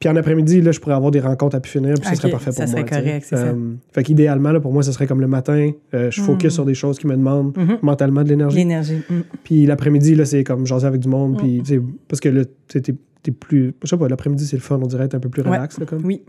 [0.00, 2.30] Puis en après-midi, là, je pourrais avoir des rencontres à pu finir, puis ça serait
[2.30, 2.70] parfait pour ça moi.
[2.72, 3.42] serait correct, c'est ça.
[3.46, 6.50] Euh, Fait qu'idéalement, là, pour moi, ce serait comme le matin, euh, je focus Mhm.
[6.50, 7.78] sur des choses qui me demandent Mhm.
[7.82, 8.56] mentalement de l'énergie.
[8.58, 9.00] L'énergie.
[9.08, 9.20] Mm.
[9.44, 11.36] Puis l'après-midi, là, c'est comme jaser avec du monde, Mm.
[11.62, 13.72] puis parce que là, t'es t'es plus.
[13.82, 15.48] Je sais pas, l'après-midi, c'est le fun, on dirait être un peu plus Ouais.
[15.48, 16.04] relax, là, comme.
[16.04, 16.22] Oui.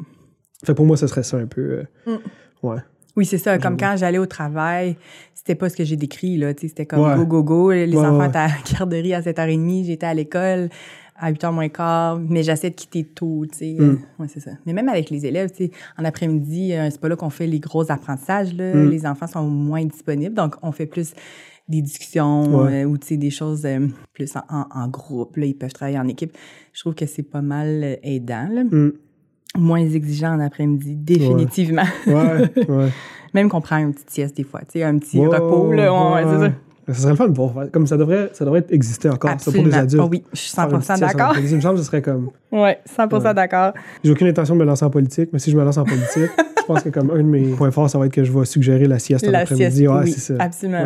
[0.63, 1.83] Fait que pour moi, ce serait ça un peu.
[2.07, 2.17] euh,
[2.63, 2.77] ouais.
[3.17, 3.57] Oui, c'est ça.
[3.57, 4.95] Comme quand j'allais au travail,
[5.33, 6.51] c'était pas ce que j'ai décrit, là.
[6.57, 7.15] C'était comme Ouais.
[7.17, 7.71] go, go, go.
[7.71, 10.69] Les Ouais, enfants étaient à la garderie à 7h30, j'étais à l'école
[11.17, 13.77] à 8h moins quart, mais j'essaie de quitter tôt, tu sais.
[13.79, 13.99] Mm.
[14.19, 14.51] Ouais, c'est ça.
[14.65, 17.47] Mais même avec les élèves, tu sais, en après-midi, euh, c'est pas là qu'on fait
[17.47, 18.73] les gros apprentissages, là.
[18.73, 18.89] Mm.
[18.89, 21.13] Les enfants sont moins disponibles, donc on fait plus
[21.67, 22.83] des discussions Ouais.
[22.83, 25.45] euh, ou, tu sais, des choses euh, plus en, groupe, là.
[25.45, 26.33] Ils peuvent travailler en équipe.
[26.73, 28.63] Je trouve que c'est pas mal euh, aidant, là.
[28.63, 28.93] Mm.
[29.57, 31.85] Moins exigeant en après-midi, définitivement.
[32.07, 32.89] Ouais, ouais.
[33.33, 36.53] Même qu'on prend un petit sieste des fois, tu sais, un petit repos, là, c'est
[36.87, 36.93] ça.
[36.93, 37.53] Serait le fun de voir.
[37.71, 39.81] Comme ça devrait, ça devrait exister encore, ça, pour des Absolument.
[39.83, 40.03] adultes.
[40.05, 41.35] Oh oui, je suis Faire une 100 petite sieste en d'accord.
[41.37, 42.29] Il me semble que ce serait comme.
[42.51, 43.33] Ouais, 100 Ouais.
[43.33, 43.73] d'accord.
[44.03, 46.07] J'ai aucune intention de me lancer en politique, mais si je me lance en politique,
[46.57, 48.45] je pense que comme un de mes points forts, ça va être que je vais
[48.45, 49.87] suggérer la sieste en La sieste, après-midi.
[49.87, 50.35] Ouais, oui, c'est ça.
[50.39, 50.79] absolument.
[50.83, 50.85] Ouais.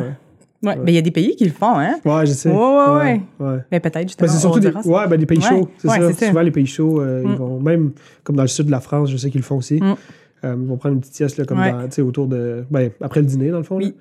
[0.61, 0.69] Ouais.
[0.71, 0.77] Ouais.
[0.83, 1.99] Mais il y a des pays qui le font, hein?
[2.03, 2.49] Ouais, je sais.
[2.49, 3.57] Ouais, ouais, ouais.
[3.71, 6.13] Mais peut-être, justement, Ben, c'est surtout des, ouais, ben, des pays chauds, c'est ça.
[6.27, 7.35] Souvent, les pays chauds, euh, ils Mm.
[7.35, 7.91] vont, même
[8.25, 9.95] comme dans le sud de la France, je sais qu'ils le font aussi, Mm.
[10.43, 12.65] euh, ils vont prendre une petite sieste là, comme dans, tu sais, autour de.
[12.71, 13.77] Ben, après le dîner, dans le fond.
[13.77, 13.85] Oui.
[13.85, 13.91] là.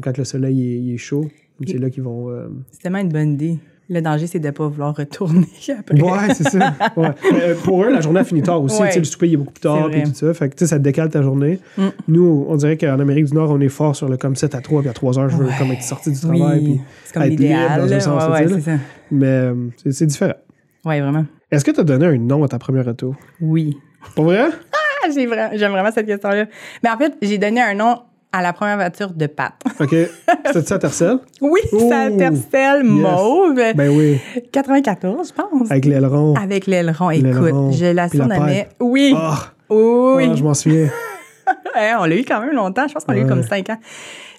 [0.00, 1.28] Quand le soleil il est, il est chaud,
[1.66, 2.30] c'est là qu'ils vont.
[2.30, 3.58] euh, C'est tellement une bonne idée.
[3.92, 5.48] Le danger, c'est de ne pas vouloir retourner
[5.78, 6.00] après.
[6.00, 6.74] Ouais, c'est ça.
[6.96, 7.08] Ouais.
[7.32, 8.80] Euh, pour eux, la journée a fini tard aussi.
[8.80, 8.86] Ouais.
[8.86, 10.32] Tu sais, Le souper il est beaucoup plus tard et tout ça.
[10.32, 11.58] Fait que tu sais, ça te décale ta journée.
[11.76, 11.86] Mm.
[12.06, 14.60] Nous, on dirait qu'en Amérique du Nord, on est fort sur le comme 7 à
[14.60, 15.52] 3, puis à 3 heures, je veux Ouais.
[15.58, 16.40] comme être sorti du travail.
[16.60, 17.80] Oui, puis- c'est comme être libre l'idéal.
[17.80, 18.72] dans un sens, ça.
[19.10, 19.54] Mais euh,
[19.90, 20.34] c'est différent.
[20.84, 21.26] Ouais, vraiment.
[21.50, 23.16] Est-ce que tu as donné un nom à ta première auto?
[23.40, 23.76] Oui.
[24.14, 24.50] Pour vrai?
[24.72, 26.46] Ah, J'aime vraiment cette question-là.
[26.84, 27.96] Mais en fait, j'ai donné un nom
[28.32, 29.52] à la première voiture de Pat.
[29.80, 29.94] OK.
[30.46, 31.18] C'était ça, Tercel?
[31.40, 33.60] Oui, c'est Tercel mauve.
[33.74, 34.18] Ben oui.
[34.52, 35.70] 94, je pense.
[35.70, 36.34] Avec l'aileron.
[36.36, 37.10] Avec l'aileron.
[37.10, 38.68] Écoute, je la surnommais.
[38.80, 39.14] Oui.
[39.16, 39.52] Ah!
[39.68, 40.28] Oui.
[40.30, 40.88] Ah, je m'en souviens.
[42.00, 42.86] On l'a eu quand même longtemps.
[42.88, 43.78] Je pense qu'on l'a eu comme 5 ans.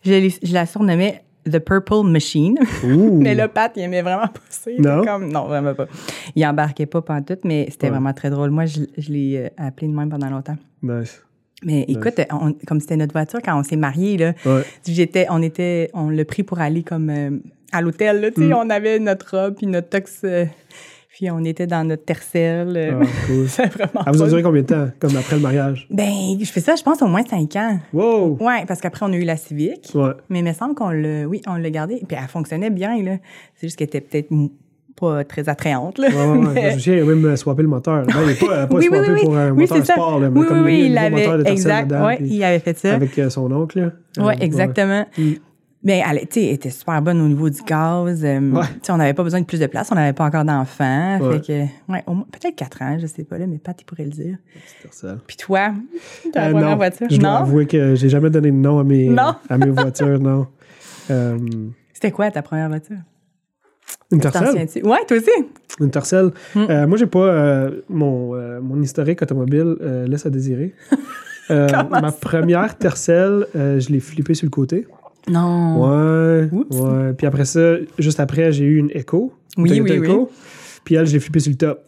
[0.04, 2.58] Je, l'ai- je la surnommais The Purple Machine.
[2.84, 4.69] Mais le Pat, il aimait vraiment pas ça.
[4.77, 5.04] Non?
[5.04, 5.88] Comme, non, vraiment pas.
[6.36, 7.91] Il embarquait pas tout, mais c'était Ouais.
[7.91, 8.51] vraiment très drôle.
[8.51, 10.58] Moi, je, je l'ai euh, appelé de même pendant longtemps.
[10.84, 11.21] Nice.
[11.63, 14.62] Mais écoute, on- comme c'était notre voiture quand on s'est mariés, là, Ouais.
[14.88, 17.30] j'étais, on était, on l'a pris pour aller comme euh,
[17.71, 18.54] à l'hôtel, là, tu sais, Mm.
[18.54, 20.45] on avait notre robe puis notre tox, euh,
[21.10, 22.76] puis on était dans notre tercel.
[22.76, 23.47] euh, Ah, cool.
[23.47, 24.30] c'est vraiment Ah, vous a fun.
[24.30, 24.88] duré combien de temps?
[25.00, 25.88] Comme après le mariage?
[25.91, 27.80] Ben, je fais ça, je pense, au moins cinq ans.
[27.93, 28.38] Wow!
[28.39, 29.91] Ouais, parce qu'après, on a eu la Civic.
[29.93, 30.12] Ouais.
[30.30, 32.02] Mais il me semble qu'on l'a, oui, on l'a gardée.
[32.08, 33.17] Puis elle fonctionnait bien, là.
[33.56, 34.32] C'est juste qu'elle était peut-être
[35.01, 36.07] pas très attrayante, là.
[36.09, 36.47] Ouais, ouais.
[36.53, 38.05] Mais- Je me souviens, il a même euh, swappé le moteur.
[38.05, 40.29] Ben, il n'est pas, pas Oui, oui, swappé oui, pour un oui, moteur sport, là,
[40.29, 42.05] mais oui, comme oui, il y a il un nouveau moteur de avait, exact, dedans,
[42.05, 42.93] ouais, puis il avait fait ça.
[42.93, 43.79] avec euh, son oncle.
[43.81, 43.91] Là.
[44.25, 45.05] Euh, exactement.
[45.17, 45.31] Mm.
[45.83, 48.23] Mais elle, elle était super bonne au niveau du gaz.
[48.23, 48.61] euh, Ouais.
[48.89, 49.89] On n'avait pas besoin de plus de place.
[49.91, 51.17] On n'avait pas encore d'enfants.
[51.19, 51.39] Ouais.
[51.39, 51.41] Fait
[51.87, 54.03] que, ouais, au moins, peut-être quatre ans, je sais pas, là, mais Pat, il pourrait
[54.03, 54.35] le dire.
[55.25, 55.71] Puis toi,
[56.33, 57.07] ta Euh, première voiture?
[57.09, 57.35] Je dois non?
[57.37, 59.33] avouer que j'ai jamais donné de nom à mes, Non.
[59.49, 60.45] à mes voitures, non.
[61.09, 61.37] Euh,
[61.93, 62.97] C'était quoi ta première voiture?
[64.12, 64.47] Une T'en Tercel?
[64.50, 64.82] souviens-tu?
[64.88, 65.32] Ouais, toi aussi?
[65.80, 66.32] Une Tercel.
[66.56, 66.60] Mm.
[66.69, 67.19] Euh, moi, j'ai pas.
[67.19, 70.74] euh, mon, euh, mon historique automobile euh, laisse à désirer.
[71.50, 74.88] Ma première Tercel, euh, je l'ai flippée sur le côté.
[75.28, 75.82] Non.
[75.82, 76.47] Ouais.
[76.52, 76.78] Oups.
[76.80, 77.13] ouais.
[77.17, 79.34] Puis après ça, juste après, j'ai eu une Echo.
[79.58, 80.26] une Oui, Toyota oui, oui.
[80.86, 81.84] Puis elle, je l'ai flippée sur le top.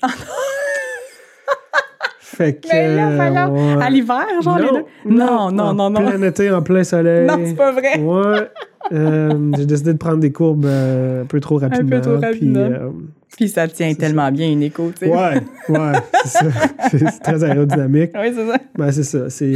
[2.36, 2.68] Fait que.
[2.72, 3.84] Mais là, voyons, ouais.
[3.84, 4.86] À l'hiver, genre, les deux?
[5.06, 6.02] Non, non, en non, non.
[6.06, 7.28] Plein été, en plein soleil.
[7.28, 8.00] Non, c'est pas vrai.
[8.00, 8.48] Ouais.
[8.92, 12.02] Euh, j'ai décidé de prendre des courbes euh, un peu trop rapidement.
[12.02, 12.60] trop puis, rapidement.
[12.60, 12.90] euh,
[13.38, 15.12] Puis ça tient tellement bien une écho, tu sais.
[15.12, 15.92] ouais, ouais,
[16.26, 16.46] c'est ça.
[16.92, 18.12] C'est très aérodynamique.
[18.14, 18.58] Oui, c'est ça.
[18.78, 19.30] Ben, c'est ça.
[19.30, 19.54] C'est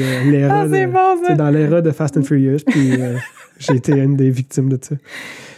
[0.49, 1.33] Ah, c'est bon, ça.
[1.35, 2.59] dans l'era de Fast and Furious.
[2.65, 2.93] Puis
[3.59, 4.95] j'ai été une des victimes de ça.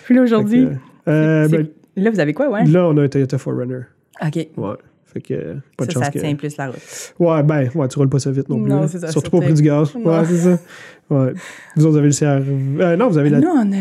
[0.06, 0.68] Puis là, aujourd'hui,
[1.06, 2.66] ben, Là, vous avez quoi, ouais?
[2.66, 3.82] Là, on a un Toyota 4Runner.
[4.26, 4.48] OK.
[4.58, 4.74] Ouais.
[5.12, 6.20] Fait que, pas de ça, chance ça que...
[6.20, 7.14] tient plus la route.
[7.20, 8.70] Ouais, ben, ouais, tu roules pas ça vite non plus.
[8.70, 9.96] Non, c'est ça, Surtout pas au prix du gaz.
[9.96, 10.06] Non.
[10.20, 10.60] Ouais, c'est ça.
[11.10, 11.34] Ouais.
[11.76, 12.24] Vous autres, avez le CR...
[12.84, 13.76] Euh, non, vous avez la, Nous, on a...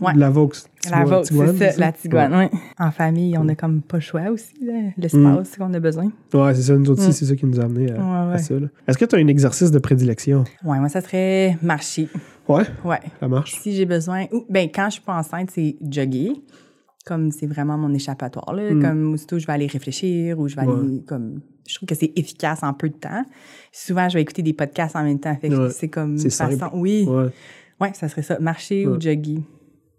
[0.00, 0.12] Ouais.
[0.16, 0.50] la Vaux.
[0.90, 2.50] La Tiguan, c'est ça, la Tiguan, Ouais.
[2.80, 4.52] En famille, on a comme pas le choix aussi,
[4.98, 6.10] l'espace qu'on a besoin.
[6.34, 6.74] Ouais, c'est ça.
[6.74, 7.12] Nous autres aussi, Mm.
[7.12, 8.54] c'est ça qui nous a amené à, à ça.
[8.88, 10.42] Est-ce que tu as un exercice de prédilection?
[10.64, 12.08] Ouais, moi, ça serait marcher.
[12.48, 12.98] Ouais, Ouais.
[13.20, 13.52] ça marche.
[13.60, 14.24] Si j'ai besoin...
[14.32, 16.32] Ou, ben, quand je suis pas enceinte, c'est jogger.
[17.04, 18.72] Comme c'est vraiment mon échappatoire, là.
[18.72, 18.82] Mm.
[18.82, 20.72] Comme aussitôt, je vais aller réfléchir ou je vais Ouais.
[20.74, 21.02] aller...
[21.06, 23.24] Comme, je trouve que c'est efficace en peu de temps.
[23.72, 25.34] Souvent, je vais écouter des podcasts en même temps.
[25.40, 25.70] Fait que Ouais.
[25.70, 26.56] c'est comme une simple.
[26.56, 26.76] façon...
[26.78, 27.04] Oui.
[27.08, 27.30] Ouais,
[27.80, 28.38] Ouais, ça serait ça.
[28.38, 29.40] Marcher ou jogger.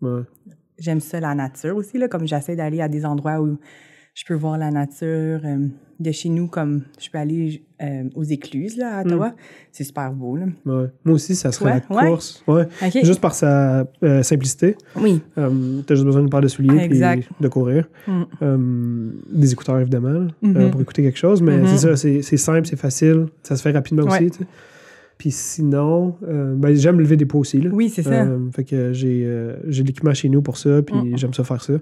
[0.01, 0.21] ouais.
[0.79, 3.57] J'aime ça, la nature aussi, là, comme j'essaie d'aller à des endroits où
[4.13, 5.41] je peux voir la nature.
[5.45, 5.67] euh,
[5.99, 9.29] de chez nous, comme je peux aller euh, aux écluses, là, à Ottawa.
[9.29, 9.33] Mm.
[9.71, 10.45] C'est super beau, là.
[10.65, 10.87] ouais.
[11.05, 12.01] Moi aussi, ça serait Toi?
[12.01, 12.43] la course.
[12.47, 12.67] Ouais.
[13.03, 14.75] Juste par sa euh, simplicité.
[14.99, 15.21] Oui.
[15.37, 16.99] Euh, T'as juste besoin d'une paire de souliers puis
[17.39, 17.87] de courir.
[18.07, 19.09] Mm.
[19.31, 20.57] Des écouteurs, évidemment, Mhm.
[20.57, 21.41] euh, pour écouter quelque chose.
[21.41, 21.67] Mais Mhm.
[21.67, 23.27] c'est ça, c'est simple, c'est facile.
[23.43, 24.29] Ça se fait rapidement aussi.
[24.31, 24.43] tu.
[25.19, 27.61] Puis sinon, euh, ben, j'aime lever des poids aussi.
[27.61, 27.69] Là.
[27.71, 28.23] Oui, c'est ça.
[28.23, 31.17] Euh, fait que j'ai euh, l'équipement chez nous pour ça, puis Mm.
[31.17, 31.73] j'aime ça faire ça.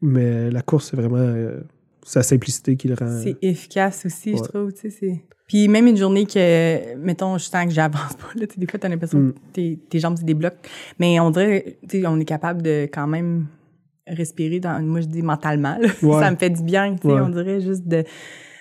[0.00, 1.60] Mais la course, c'est vraiment euh,
[2.04, 3.20] sa simplicité qui le rend.
[3.22, 4.38] C'est efficace aussi, ouais.
[4.38, 4.72] je trouve.
[4.72, 5.20] Tu sais, c'est...
[5.46, 8.88] Puis même une journée que, mettons, je sens que j'avance pas, là, des fois, t'as
[8.88, 9.32] l'impression Mm.
[9.32, 10.56] que tes, tes jambes se débloquent.
[10.98, 13.46] Mais on dirait, tu sais, on est capable de quand même
[14.06, 15.78] respirer, dans, moi, je dis mentalement.
[16.02, 16.20] Ouais.
[16.20, 17.20] ça me fait du bien, tu sais, Ouais.
[17.20, 18.04] on dirait juste de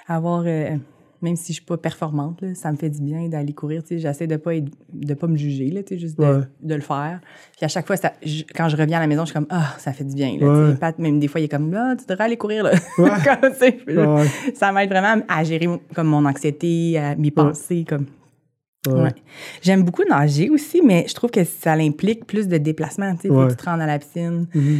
[0.07, 0.43] avoir...
[0.45, 0.75] euh,
[1.21, 3.81] même si je suis pas performante, là, ça me fait du bien d'aller courir.
[3.89, 6.43] J'essaie de pas être- de pas me juger, là, juste de, Ouais.
[6.61, 7.19] de le faire.
[7.55, 9.47] Puis à chaque fois, ça, je- quand je reviens à la maison, je suis comme
[9.49, 10.33] ah, ça fait du bien.
[10.33, 10.71] Là, tu Ouais.
[10.73, 10.77] sais.
[10.77, 12.71] Pat, même des fois, il est comme ah, tu devrais aller courir là.
[12.97, 13.09] Ouais.
[13.41, 14.23] Comme,
[14.55, 17.85] ça m'aide vraiment à gérer mon- comme mon anxiété, à mes pensées.
[17.87, 18.05] Comme.
[19.61, 23.13] J'aime beaucoup nager aussi, mais je trouve que ça implique plus de déplacements.
[23.17, 24.79] Faut que tu te rendes à la piscine, Mhm.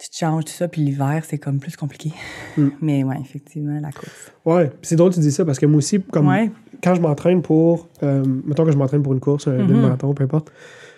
[0.00, 2.10] Tu te changes, tout ça, puis l'hiver, c'est comme plus compliqué.
[2.56, 2.68] Mm.
[2.82, 4.32] Mais ouais, effectivement, la course.
[4.46, 6.50] Ouais, c'est drôle que tu dis ça parce que moi aussi, comme Ouais.
[6.82, 7.88] quand je m'entraîne pour.
[8.02, 9.66] Euh, mettons que je m'entraîne pour une course, un Mhm.
[9.66, 10.50] demi-marathon, peu importe.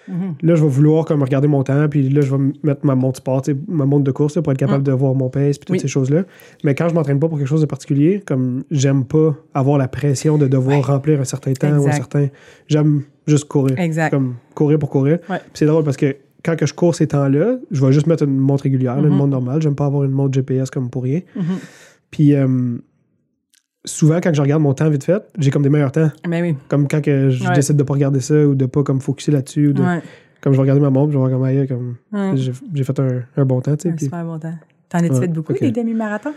[0.09, 0.35] Mhm.
[0.43, 3.19] Là, je vais vouloir comme regarder mon temps, puis là, je vais mettre ma montre
[3.19, 5.71] sport, ma montre de course là, pour être capable de voir mon pace, puis toutes
[5.71, 5.73] Mm.
[5.75, 5.81] Oui.
[5.81, 6.23] ces choses-là.
[6.65, 9.87] Mais quand je m'entraîne pas pour quelque chose de particulier, comme j'aime pas avoir la
[9.89, 10.83] pression de devoir Ouais.
[10.85, 12.29] remplir un certain temps ou un certain.
[12.69, 13.79] J'aime juste courir.
[13.79, 14.11] Exact.
[14.11, 15.19] Comme courir pour courir.
[15.31, 15.39] Ouais.
[15.39, 18.25] Puis c'est drôle parce que quand que je cours ces temps-là, je vais juste mettre
[18.25, 19.15] une montre régulière, une Mhm.
[19.17, 19.63] montre normale.
[19.63, 21.21] J'aime pas avoir une montre GPS comme pour rien.
[21.37, 21.45] Mhm.
[22.11, 22.79] Puis euh,
[23.85, 26.11] souvent, quand je regarde mon temps vite fait, j'ai comme des meilleurs temps.
[26.29, 26.57] Ben oui.
[26.69, 27.55] Comme quand que je Ouais.
[27.55, 29.69] décide de pas regarder ça ou de pas comme focuser là-dessus.
[29.69, 30.03] ou de- Ouais.
[30.41, 32.33] Comme je vais regarder ma montre, je vais voir comme ailleurs, comme Ouais.
[32.37, 33.95] j'ai fait un, un bon temps, tu sais.
[33.95, 34.55] Un super bon temps.
[34.89, 35.61] T'en as-tu fait beaucoup, ok.
[35.61, 36.35] des demi-marathons?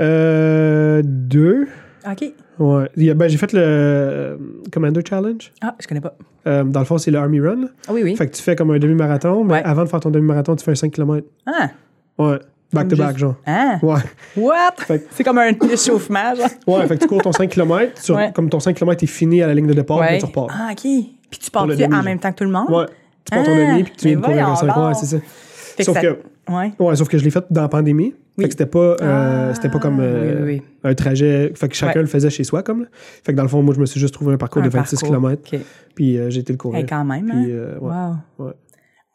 [0.00, 1.66] Euh, deux.
[2.10, 2.32] OK.
[2.58, 2.88] Ouais.
[2.96, 4.36] Il y a- ben, j'ai fait le euh,
[4.72, 5.52] Commander Challenge.
[5.62, 6.14] Ah, je connais pas.
[6.46, 7.68] Euh, dans le fond, c'est le Army Run.
[7.88, 8.16] Ah oui, oui.
[8.16, 9.62] Fait que tu fais comme un demi-marathon, mais Ouais.
[9.64, 11.26] avant de faire ton demi-marathon, tu fais un 5 km.
[11.46, 11.70] Ah!
[12.18, 12.38] Ouais.
[12.72, 13.34] Back to back, genre.
[13.46, 13.78] Ah!
[13.82, 14.00] Ouais.
[14.36, 14.74] What?
[14.78, 16.48] Fait que- C'est comme un échauffement, genre.
[16.66, 18.12] Ouais, fait que tu cours ton 5 km.
[18.14, 18.32] Ouais.
[18.34, 20.48] Comme ton 5 km est fini à la ligne de départ, puis là, tu repars.
[20.50, 20.80] Ah, OK.
[20.82, 22.04] Puis tu Pour le pars-tu demi, en genre.
[22.04, 22.70] même temps que tout le monde?
[22.70, 22.86] Ouais.
[23.24, 25.16] Tu pars ton Ah, demi, puis tu viens de courir voyons 5 Ouais, c'est ça.
[25.20, 26.18] Fait que Sauf ça- que,
[26.52, 26.72] Ouais.
[26.78, 28.14] ouais, sauf que je l'ai fait dans la pandémie.
[28.36, 28.42] Oui.
[28.44, 31.52] Fait que c'était pas, euh, Ah, c'était pas comme euh, oui, oui, un trajet.
[31.54, 32.02] Fait que chacun Ouais.
[32.02, 32.80] le faisait chez soi, comme.
[32.82, 32.86] là.
[32.92, 34.70] Fait que dans le fond, moi, je me suis juste trouvé un parcours Un de
[34.70, 35.16] 26 parcours.
[35.20, 35.50] km.
[35.94, 36.80] Puis euh, j'ai été le courir.
[36.80, 37.78] Hey, quand même, Puis, hein?
[37.80, 37.92] ouais.
[38.38, 38.46] Wow.
[38.46, 38.52] ouais.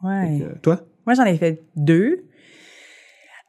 [0.04, 0.48] Ouais.
[0.62, 2.20] Toi, Moi, j'en ai fait deux.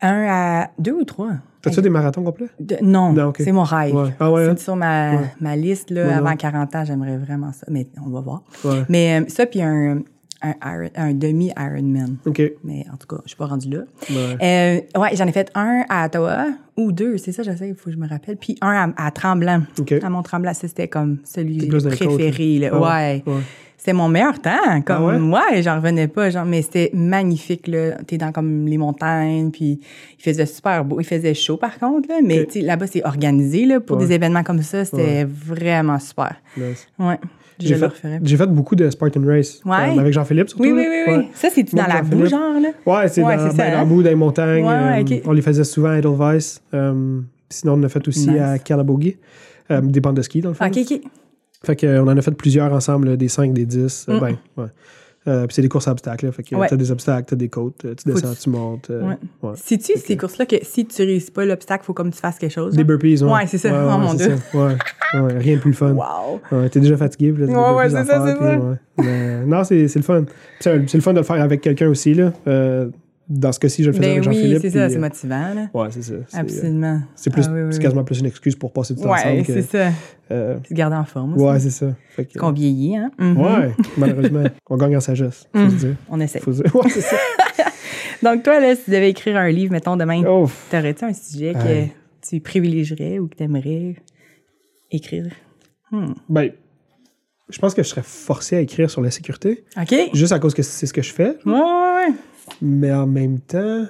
[0.02, 0.70] Un à...
[0.78, 1.33] Deux ou trois?
[1.62, 2.48] t'as-tu fait des marathons complets?
[2.59, 3.94] De- non, c'est mon rêve.
[3.94, 4.09] Ouais.
[4.18, 4.54] Ah ouais, hein?
[4.56, 5.24] C'est sur ma, Ouais.
[5.42, 6.37] ma liste, là, avant ouais.
[6.38, 7.66] 40 ans, j'aimerais vraiment ça.
[7.70, 8.42] Mais on va voir.
[8.88, 9.98] Mais euh, ça, puis un,
[10.42, 12.16] un, Iron- un demi-Ironman.
[12.26, 12.42] OK.
[12.64, 13.81] Mais en tout cas, je suis pas rendue là.
[14.11, 14.37] Ouais.
[14.94, 17.87] Euh, ouais, j'en ai fait un à Ottawa, ou deux, c'est ça, j'essaie, il faut
[17.90, 18.37] que je me rappelle.
[18.37, 19.62] Puis un à, à Tremblant.
[20.03, 22.59] À Mont-Tremblant, ça, c'était comme celui les préféré.
[22.59, 22.70] là.
[22.70, 22.76] là.
[22.83, 23.22] Ah ouais.
[23.26, 23.40] ouais.
[23.76, 24.83] C'était mon meilleur temps.
[24.85, 26.29] Comme, Ah ouais, j'en revenais pas.
[26.29, 27.92] Genre, mais c'était magnifique, là.
[28.07, 29.81] T'es dans comme les montagnes, puis
[30.18, 31.00] il faisait super beau.
[31.00, 32.16] Il faisait chaud, par contre, là.
[32.22, 34.05] Mais, là-bas, c'est organisé, là, pour Ouais.
[34.07, 34.85] des événements comme ça.
[34.85, 36.37] C'était vraiment super.
[36.59, 36.87] Nice.
[36.98, 37.18] Ouais.
[37.61, 38.20] J'ai fait, referais.
[38.23, 39.61] j'ai fait beaucoup de Spartan Race.
[39.64, 39.96] Ouais.
[39.96, 40.64] Euh, avec Jean-Philippe, surtout.
[40.64, 41.12] Oui, oui, oui, oui.
[41.14, 41.29] Ouais.
[41.35, 42.70] Ça, c'est-tu dans la boue, genre, là?
[42.87, 43.81] Ouais, c'est Ouais, dans, ben, ça, dans hein?
[43.83, 44.64] le bout des montagnes.
[44.64, 45.20] Ouais, ouais, euh.
[45.27, 46.61] On les faisait souvent à Edelweiss.
[46.75, 48.40] Euh, sinon, on en a fait aussi Nice.
[48.40, 49.16] à Calabogie.
[49.70, 50.66] Des bandes de ski, dans le fond.
[50.66, 51.01] OK, OK.
[51.64, 54.07] Fait que, euh, on en a fait plusieurs ensemble, des 5, des 10.
[54.09, 54.20] euh, Mm.
[54.20, 54.68] ben, ouais.
[55.29, 56.25] Euh, puis c'est des courses à obstacles.
[56.27, 56.66] Là, fait que Ouais.
[56.66, 58.88] t'as des obstacles, t'as des côtes, tu descends, tu montes.
[58.88, 59.16] euh, Ouais.
[59.42, 59.53] ouais.
[59.57, 62.75] Sais-tu ces courses-là que si tu réussis pas l'obstacle, faut comme tu fasses quelque chose?
[62.75, 63.31] Des burpees, ouais.
[63.31, 63.68] Ouais, c'est ça.
[63.94, 64.37] Oh, mon Dieu.
[65.14, 65.20] Ouais.
[65.20, 65.92] ouais, rien de plus le fun.
[65.94, 66.40] Wow!
[66.53, 68.59] Ouais, t'es déjà fatigué, puis là, Ouais, ouais, c'est ça, c'est puis ça.
[68.59, 68.77] ouais.
[68.99, 70.25] Mais, non, c'est c'est le fun.
[70.61, 72.14] C'est le fun de le faire avec quelqu'un aussi.
[72.14, 72.33] Là.
[72.46, 72.88] Euh,
[73.29, 74.59] dans ce cas-ci, je le faisais Ben avec oui, Jean-Philippe.
[74.62, 75.68] c'est ça, c'est euh, motivant, là.
[75.73, 76.14] Ouais, c'est ça.
[76.14, 77.01] Euh, Absolument.
[77.14, 77.83] C'est plus, Ah oui, oui, c'est oui.
[77.85, 79.42] quasiment plus une excuse pour passer du temps Ouais, ensemble.
[79.44, 79.92] que, c'est ça.
[80.33, 81.44] euh, Se garder en forme aussi.
[81.44, 81.87] ouais, c'est ça.
[82.38, 83.12] Qu'on vieillit, hein?
[83.18, 83.40] Mhm.
[83.40, 85.94] ouais, malheureusement, on gagne en sagesse, faut se dire.
[86.11, 86.40] On essaie.
[86.40, 86.75] Faut se dire.
[86.75, 87.16] Ouais, c'est ça.
[88.23, 90.23] Donc, toi, là, si tu devais écrire un livre, mettons, demain,
[90.70, 93.94] t'aurais-tu un sujet que tu privilégierais ou que tu aimerais
[94.90, 95.26] écrire?
[95.90, 96.12] Hmm.
[96.29, 96.50] ben,
[97.48, 99.94] je pense que je serais forcé à écrire sur la sécurité, OK.
[100.14, 101.37] Juste à cause que c'est ce que je fais.
[101.44, 102.14] ouais, ouais.
[102.62, 103.87] Mais en même temps,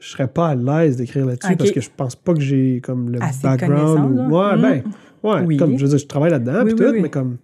[0.00, 3.10] je serais pas à l'aise d'écrire là-dessus parce que je pense pas que j'ai comme
[3.10, 4.18] le Assez background.
[4.18, 4.36] ou-.
[4.36, 4.82] Ouais, ben,
[5.22, 5.56] ouais, Oui.
[5.56, 7.38] comme je veux dire, je travaille là-dedans, Oui, oui, tout, mais comme,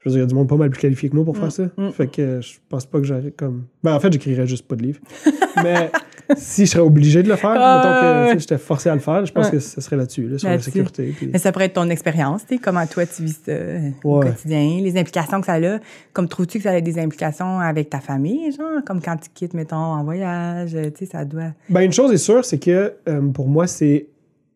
[0.00, 1.34] je veux dire, il y a du monde pas mal plus qualifié que moi pour
[1.36, 1.64] Mm, faire ça.
[1.76, 1.90] mm.
[1.90, 3.66] Fait que je pense pas que j'aurais comme.
[3.82, 5.00] Ben, en fait, j'écrirais juste pas de livre.
[5.64, 5.90] mais
[6.36, 7.82] si je serais obligé de le faire, Ah,
[8.22, 9.52] mettons que sais, j'étais forcé à le faire, je pense Ouais.
[9.52, 11.14] que ce serait là-dessus, là, sur la sécurité.
[11.16, 13.90] puis- Mais ça pourrait être ton expérience, tu sais, comment toi tu vis ça euh,
[14.04, 15.78] au quotidien, les implications que ça a.
[16.12, 19.54] Comme trouves-tu que ça a des implications avec ta famille, genre, comme quand tu quittes,
[19.54, 21.52] mettons, en voyage, tu sais, ça doit.
[21.70, 24.06] Ben, une chose est sûre, c'est que euh, pour moi, c'est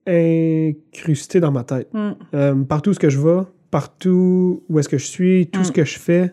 [0.07, 1.89] incrusté dans ma tête.
[1.93, 2.13] Hmm.
[2.35, 5.65] Euh, partout où ce que je vais, partout où est-ce que je suis, tout Mm.
[5.65, 6.33] ce que je fais,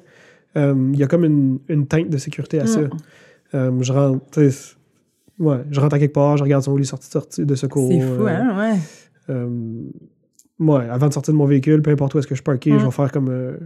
[0.57, 2.81] euh, il y a comme une, une teinte de sécurité à ça.
[2.81, 2.89] Mm.
[3.55, 4.39] Euh, je rentre,
[5.39, 7.89] ouais, je rentre à quelque part, je regarde son lit sorti, sorti de secours.
[7.91, 8.79] C'est fou, euh, hein, ouais.
[9.29, 9.83] euh,
[10.59, 12.79] ouais, avant de sortir de mon véhicule, peu importe où est-ce que je Mm.
[12.79, 13.57] je vais faire comme, euh,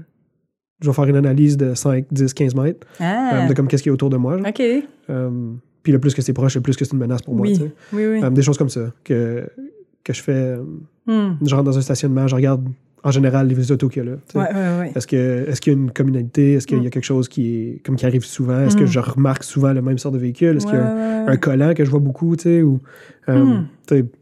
[0.82, 3.84] je vais faire une analyse de 5, 10, 15 mètres, Ah, euh, de comme qu'est-ce
[3.84, 4.38] qui est autour de moi.
[4.38, 4.48] genre.
[4.48, 4.62] OK.
[5.84, 7.46] Puis le plus que c'est proche, le plus que c'est une menace pour moi.
[7.46, 7.60] oui.
[7.92, 9.46] oui, oui, des choses comme ça que,
[10.04, 10.56] que je fais.
[11.06, 11.34] Hmm.
[11.46, 12.66] je rentre dans un stationnement, je regarde
[13.04, 14.18] en général les autos qu'il y a là.
[14.36, 14.92] Ouais, ouais, ouais.
[14.96, 16.54] Est-ce que est-ce qu'il y a une communalité?
[16.54, 16.90] Est-ce qu'il y a Mm.
[16.90, 18.60] quelque chose qui est comme qui arrive souvent?
[18.62, 18.88] Est-ce que Mm.
[18.88, 20.56] je remarque souvent le même sort de véhicule?
[20.58, 22.80] Est-ce qu'il y a un, collant que je vois beaucoup, tu sais, ou
[23.30, 23.68] euh, Mm.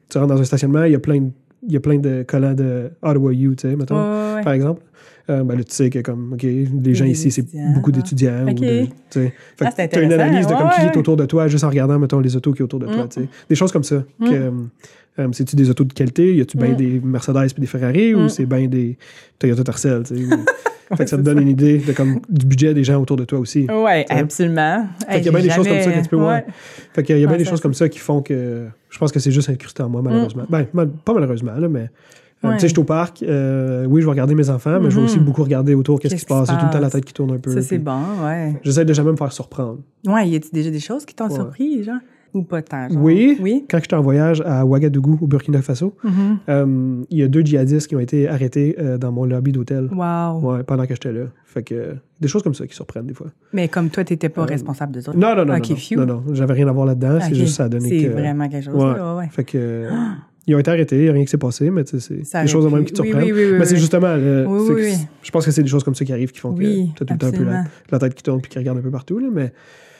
[0.09, 1.29] tu rentres dans un stationnement, il y a plein de,
[1.67, 3.95] il y a plein de collants de Ottawa U, mettons,
[4.43, 4.81] par exemple.
[5.29, 8.43] Euh, ben là, tu sais que comme, OK, les gens ici, c'est beaucoup d'étudiants.
[9.11, 9.29] Tu
[9.61, 12.19] Ah, as une analyse de comme qui est autour de toi juste en regardant, mettons,
[12.19, 13.07] les autos qui est autour de toi.
[13.47, 14.03] Des choses comme ça.
[14.19, 14.51] Que,
[15.19, 16.35] euh, c'est-tu des autos de qualité?
[16.35, 16.75] Y a-tu bien Mm.
[16.75, 18.29] des Mercedes puis des Ferrari ou Mm.
[18.29, 18.97] c'est bien des
[19.39, 20.03] Toyota Tercel?
[20.03, 20.45] tu sais, ou-
[20.97, 23.23] fait que ça te donne une idée de, comme, du budget des gens autour de
[23.25, 23.65] toi aussi.
[23.67, 24.05] Sais?
[24.09, 24.87] absolument.
[25.07, 26.35] Fait qu'il y a bien des choses comme ça que tu peux voir.
[26.35, 26.45] Ouais.
[26.93, 29.19] Fait qu'il y a bien des choses comme ça qui font que je pense que
[29.19, 30.43] c'est juste incrusté en moi, malheureusement.
[30.49, 31.79] Ben, mal- pas malheureusement, là, mais.
[31.81, 31.85] euh,
[32.43, 32.53] Ouais.
[32.55, 34.95] Tu sais, je suis au parc, euh, oui, je vais regarder mes enfants, mais je
[34.95, 35.05] vais Mhm.
[35.05, 36.49] aussi beaucoup regarder autour qu'est-ce qui se passe.
[36.49, 37.51] J'ai tout le temps la tête qui tourne un peu.
[37.53, 38.59] Ça, c'est bon, ouais.
[38.63, 39.77] J'essaie de jamais me faire surprendre.
[40.07, 41.35] Ouais, y a-tu déjà des choses qui t'ont Ouais.
[41.35, 41.99] surpris, genre?
[42.33, 43.01] Ou pas tant, genre?
[43.01, 43.37] Oui.
[43.41, 43.65] Oui?
[43.69, 46.37] Quand j'étais en voyage à Ouagadougou, au Burkina Faso, Mhm.
[46.49, 49.89] euh, il y a deux djihadistes qui ont été arrêtés euh, dans mon lobby d'hôtel
[49.91, 50.39] Wow.
[50.41, 51.25] ouais, pendant que j'étais là.
[51.45, 53.27] Fait que des choses comme ça qui surprennent des fois.
[53.51, 55.11] Mais comme toi, t'étais pas Euh, responsable de ça.
[55.13, 55.55] Non, non, non.
[55.57, 57.19] Ok, non, non, non, j'avais rien à voir là-dedans.
[57.21, 58.11] C'est juste ça a donné C'est que.
[58.13, 59.17] vraiment quelque chose, Ouais.
[59.17, 59.27] ouais.
[59.31, 59.89] Fait que.
[60.47, 62.73] ils ont été arrêtés, rien qui s'est passé, mais tu sais, c'est des choses pu-
[62.73, 63.23] même qui te surprennent.
[63.25, 64.15] oui, oui, oui, mais c'est justement.
[64.15, 66.53] le- Oui, oui, Je pense que c'est des choses comme ça qui arrivent qui font
[66.53, 66.69] que tu
[67.01, 68.81] as tout le temps un peu la, la tête qui tourne puis qui regarde un
[68.81, 69.19] peu partout.
[69.19, 69.51] Là, mais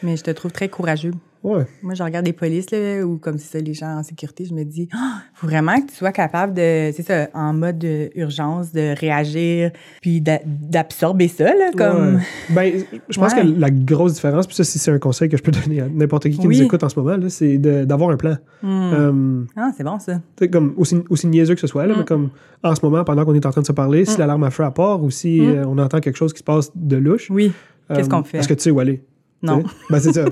[0.02, 1.12] Mais je te trouve très courageux.
[1.44, 1.66] Ouais.
[1.84, 4.54] Moi, je regarde des polices, là, ou comme c'est ça, les gens en sécurité, je
[4.54, 8.10] me dis, ah, faut vraiment que tu sois capable de, c'est ça, en mode de
[8.16, 12.16] urgence, de réagir, puis d'a- d'absorber ça, là, comme.
[12.16, 12.22] Ouais.
[12.50, 13.42] Ben, je pense Ouais.
[13.42, 15.88] que la grosse différence, puis ça, si c'est un conseil que je peux donner à
[15.90, 16.58] n'importe qui qui Oui.
[16.60, 18.38] nous écoute en ce moment, là, c'est d'avoir un plan.
[18.64, 18.92] Hmm.
[18.94, 20.20] Euh, Ah, c'est bon, ça.
[20.52, 21.98] comme aussi, aussi niaiseux que ce soit, là, Mm.
[22.00, 22.30] mais comme
[22.64, 24.20] en ce moment, pendant qu'on est en train de se parler, si Mm.
[24.20, 26.72] l'alarme à feu à part ou si euh, on entend quelque chose qui se passe
[26.76, 27.52] de louche, Oui.
[27.88, 28.38] Qu'est-ce euh, qu'on fait?
[28.38, 29.04] Est-ce que tu sais où aller?
[29.44, 29.64] Non.
[29.90, 30.26] Ben, c'est ça.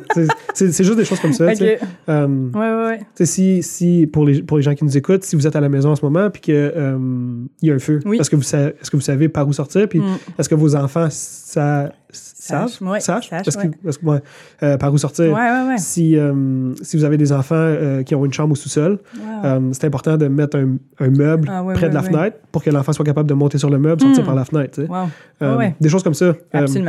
[0.53, 1.49] C'est- juste des choses comme ça.
[1.51, 1.79] tu sais.
[1.81, 1.87] OK.
[2.09, 2.97] Euh, Ouais, ouais, ouais.
[2.99, 5.55] tu sais, si, si pour, les, pour les gens qui nous écoutent, si vous êtes
[5.55, 8.17] à la maison en ce moment puis qu'il y a un feu, Oui.
[8.19, 9.87] est-ce que, vous est-ce que vous savez par où sortir?
[9.89, 10.17] Puis Mm.
[10.37, 12.69] est-ce que vos enfants sa- savent?
[12.81, 13.29] Ouais, Sachent?
[13.29, 14.19] sachent, Est-ce que- est-ce que- ouais,
[14.63, 15.35] euh, par où sortir?
[15.77, 18.99] Si, euh, si vous avez des enfants euh, qui ont une chambre au sous-sol,
[19.43, 19.71] Wow.
[19.73, 22.93] c'est important de mettre un, un meuble Ah, près de la fenêtre pour que l'enfant
[22.93, 24.25] soit capable de monter sur le meuble, sortir Mm.
[24.25, 24.81] par la fenêtre.
[24.89, 25.59] Wow.
[25.79, 26.33] Des choses comme ça.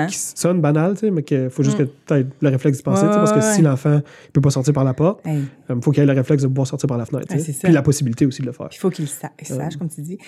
[0.08, 1.84] qui sonnent banales, mais qu'il faut juste Mm.
[1.86, 3.06] que tu aies le réflexe d'y penser.
[3.06, 4.00] Parce que si l'enfant ne
[4.32, 5.44] peut pas sortir par la porte, Hey.
[5.68, 7.26] il faut qu'il ait le réflexe de pouvoir sortir par la fenêtre.
[7.62, 8.68] Puis la possibilité aussi de le faire.
[8.68, 10.18] Puis il faut qu'il sa- sache, comme tu dis.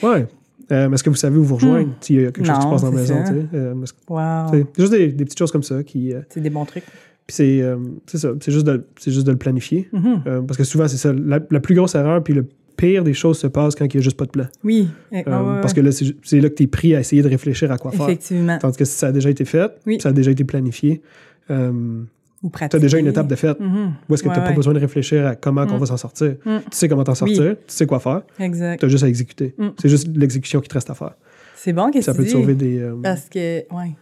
[0.72, 1.88] Euh, est-ce que vous savez où vous rejoindre?
[1.88, 1.94] Hmm.
[2.00, 3.24] s'il y a quelque chose qui se passe dans la maison?
[3.26, 3.32] ça.
[3.32, 3.46] tu sais?
[3.54, 3.74] Euh,
[4.08, 4.50] Wow.
[4.52, 6.12] tu sais, juste des, des petites choses comme ça qui.
[6.12, 6.84] euh, C'est des bons trucs.
[7.26, 7.62] puis c'est
[8.06, 8.30] c'est ça.
[8.40, 9.88] C'est juste, de- c'est juste de le planifier.
[9.92, 10.46] Mhm.
[10.46, 11.12] Parce que souvent, c'est ça.
[11.12, 14.00] La, la plus grosse erreur, puis le pire des choses se passe quand il n'y
[14.00, 14.46] a juste pas de plan.
[14.64, 14.88] Oui.
[15.12, 17.00] Eh, Euh, ouais, ouais, Parce que là, c'est c'est là que tu es pris à
[17.00, 18.02] essayer de réfléchir à quoi faire.
[18.08, 18.58] Effectivement.
[18.58, 19.98] Tandis que si ça a déjà été fait, Oui.
[20.00, 21.02] ça a déjà été planifié,
[21.50, 22.02] euh,
[22.42, 23.58] Ou tu as déjà une étape de fait.
[23.60, 23.92] Mhm.
[24.08, 24.56] Où est-ce que Ouais, tu n'as pas ouais.
[24.56, 25.78] besoin de réfléchir à comment on Mm.
[25.78, 26.34] va s'en sortir?
[26.44, 26.56] Mm.
[26.70, 27.56] Tu sais comment t'en sortir, Oui.
[27.66, 28.80] tu sais quoi faire, Exact.
[28.80, 29.54] tu as juste à exécuter.
[29.58, 29.68] Mm.
[29.80, 31.14] C'est juste l'exécution qui te reste à faire.
[31.54, 32.78] C'est bon qu'est-ce Ça que peut tu te sauver des...
[32.80, 33.92] euh, Parce que, ouais.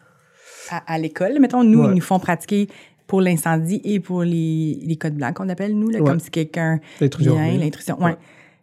[0.70, 2.68] À, à l'école, mettons, nous, ils nous font pratiquer
[3.06, 6.78] pour l'incendie et pour les, les codes blancs qu'on appelle, nous, là, comme si quelqu'un
[7.00, 7.36] L'intrusion.
[7.58, 8.00] l'intrusion.
[8.02, 8.16] Ouais.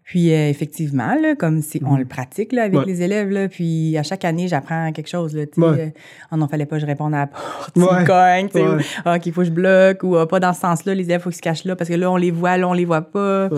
[0.09, 1.99] Puis euh, effectivement, là, comme c'est, on Mhm.
[1.99, 2.85] le pratique là, avec Ouais.
[2.87, 5.35] les élèves, là, puis à chaque année, j'apprends quelque chose.
[5.35, 5.81] Là, tu sais, Ouais.
[5.81, 5.99] euh,
[6.31, 7.83] oh non, fallait pas que je réponde à la porte, Ouais.
[8.09, 8.61] Ouais.
[8.63, 11.19] ou, ah, qu'il faut que je bloque, ou ah, pas dans ce sens-là, les élèves,
[11.19, 13.01] faut qu'ils se cachent là, parce que là, on les voit, là, on les voit
[13.01, 13.49] pas.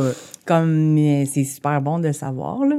[0.48, 2.78] Comme, mais c'est super bon de le savoir, là.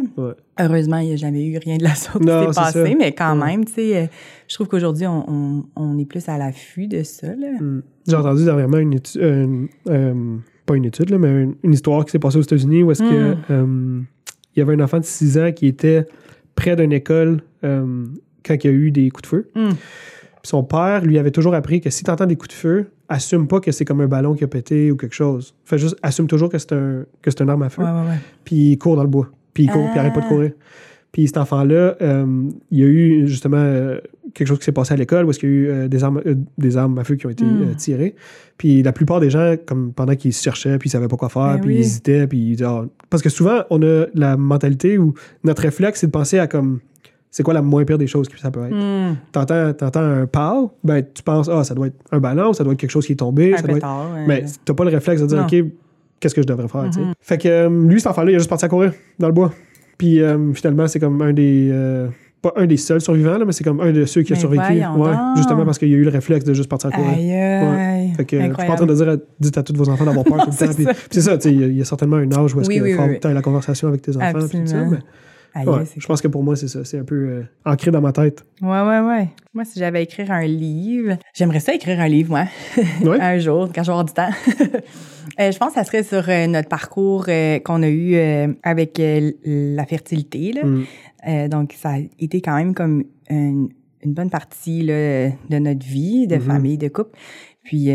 [0.59, 2.94] Heureusement, il n'y a jamais eu rien de la sorte Non, qui s'est passé, ça.
[2.98, 4.06] mais quand même, tu sais, euh,
[4.48, 7.52] je trouve qu'aujourd'hui, on, on, on est plus à l'affût de ça, là.
[7.61, 7.83] Mm.
[8.09, 10.37] J'ai entendu dernièrement une étude, euh, euh,
[10.70, 13.02] pas une étude, là, mais une, une histoire qui s'est passée aux États-Unis où est-ce
[13.02, 13.37] que Mm.
[13.50, 14.00] euh,
[14.54, 16.06] il y avait un enfant de 6 ans qui était
[16.54, 18.04] près d'une école euh,
[18.44, 19.48] quand il y a eu des coups de feu.
[19.54, 19.68] Mm.
[20.42, 22.87] Puis son père lui avait toujours appris que si tu entends des coups de feu,
[23.09, 25.54] assume pas que c'est comme un ballon qui a pété ou quelque chose.
[25.64, 27.83] Fait juste assume toujours que c'est un que c'est une arme à feu.
[28.44, 29.28] Puis il court dans le bois.
[29.54, 30.28] Puis il court, puis il arrête pas de Ah.
[30.28, 30.52] courir.
[31.12, 33.96] Puis cet enfant-là, euh, il y a eu justement
[34.35, 36.05] quelque chose qui s'est passé à l'école où est-ce qu'il y a eu euh, des,
[36.05, 37.62] armes, euh, des armes à feu qui ont été Hmm.
[37.71, 38.14] euh, tirées.
[38.59, 41.29] Puis la plupart des gens, comme pendant qu'ils se cherchaient, puis ils savaient pas quoi
[41.29, 41.75] faire, Ben puis oui.
[41.77, 42.85] ils hésitaient, puis ils disaient, Ah.
[43.09, 45.14] parce que souvent on a la mentalité où
[45.45, 46.81] notre réflexe c'est de penser à comme
[47.33, 48.75] c'est quoi la moins pire des choses que ça peut être.
[48.75, 49.16] Mm.
[49.31, 52.73] T'entends, t'entends un pow, ben tu penses ah ça doit être un ballon, ça doit
[52.73, 54.27] être quelque chose qui est tombé, Un ça doit être ouais.
[54.27, 55.45] mais t'as pas le réflexe de dire, Non.
[55.45, 55.64] OK,
[56.19, 57.01] qu'est-ce que je devrais faire, sais.
[57.01, 57.12] Mhm.
[57.21, 59.53] Fait que lui, cet enfant-là, il a juste parti à courir dans le bois.
[59.97, 60.21] Puis
[60.55, 61.71] finalement, c'est comme un des.
[62.42, 64.40] Pas un des seuls survivants, là, mais c'est comme un de ceux qui a Mais
[64.40, 64.62] survécu.
[64.62, 67.11] Ouais, justement parce qu'il y a eu le réflexe de juste partir à courir.
[67.11, 68.12] Aïe, aïe.
[68.16, 70.05] Fait que je suis pas en train de dire à, dites à tous vos enfants
[70.05, 70.74] d'avoir peur tout le temps.
[70.74, 72.74] Puis c'est ça, il y a- il y, a certainement un âge où est-ce Oui,
[72.76, 74.46] qu'il oui, faut oui, la conversation avec tes enfants.
[74.48, 74.98] puis ça, mais,
[75.53, 76.85] Aïe, ouais, je pense que pour moi, c'est ça.
[76.85, 78.44] C'est un peu euh, ancré dans ma tête.
[78.62, 79.29] Ouais, ouais, ouais.
[79.53, 82.44] Moi, si j'avais à écrire un livre, j'aimerais ça écrire un livre, moi,
[83.03, 83.18] Ouais.
[83.20, 84.31] un jour, quand je vais avoir du temps.
[85.38, 88.16] Euh, je pense que ça serait sur euh, notre parcours euh, qu'on a eu
[88.62, 90.52] avec la fertilité.
[90.52, 90.62] Là.
[90.64, 91.48] Mm.
[91.48, 93.68] Donc, ça a été quand même comme une,
[94.02, 96.42] une bonne partie là, de notre vie, de Mhm.
[96.42, 97.18] famille, de couple.
[97.62, 97.90] Puis,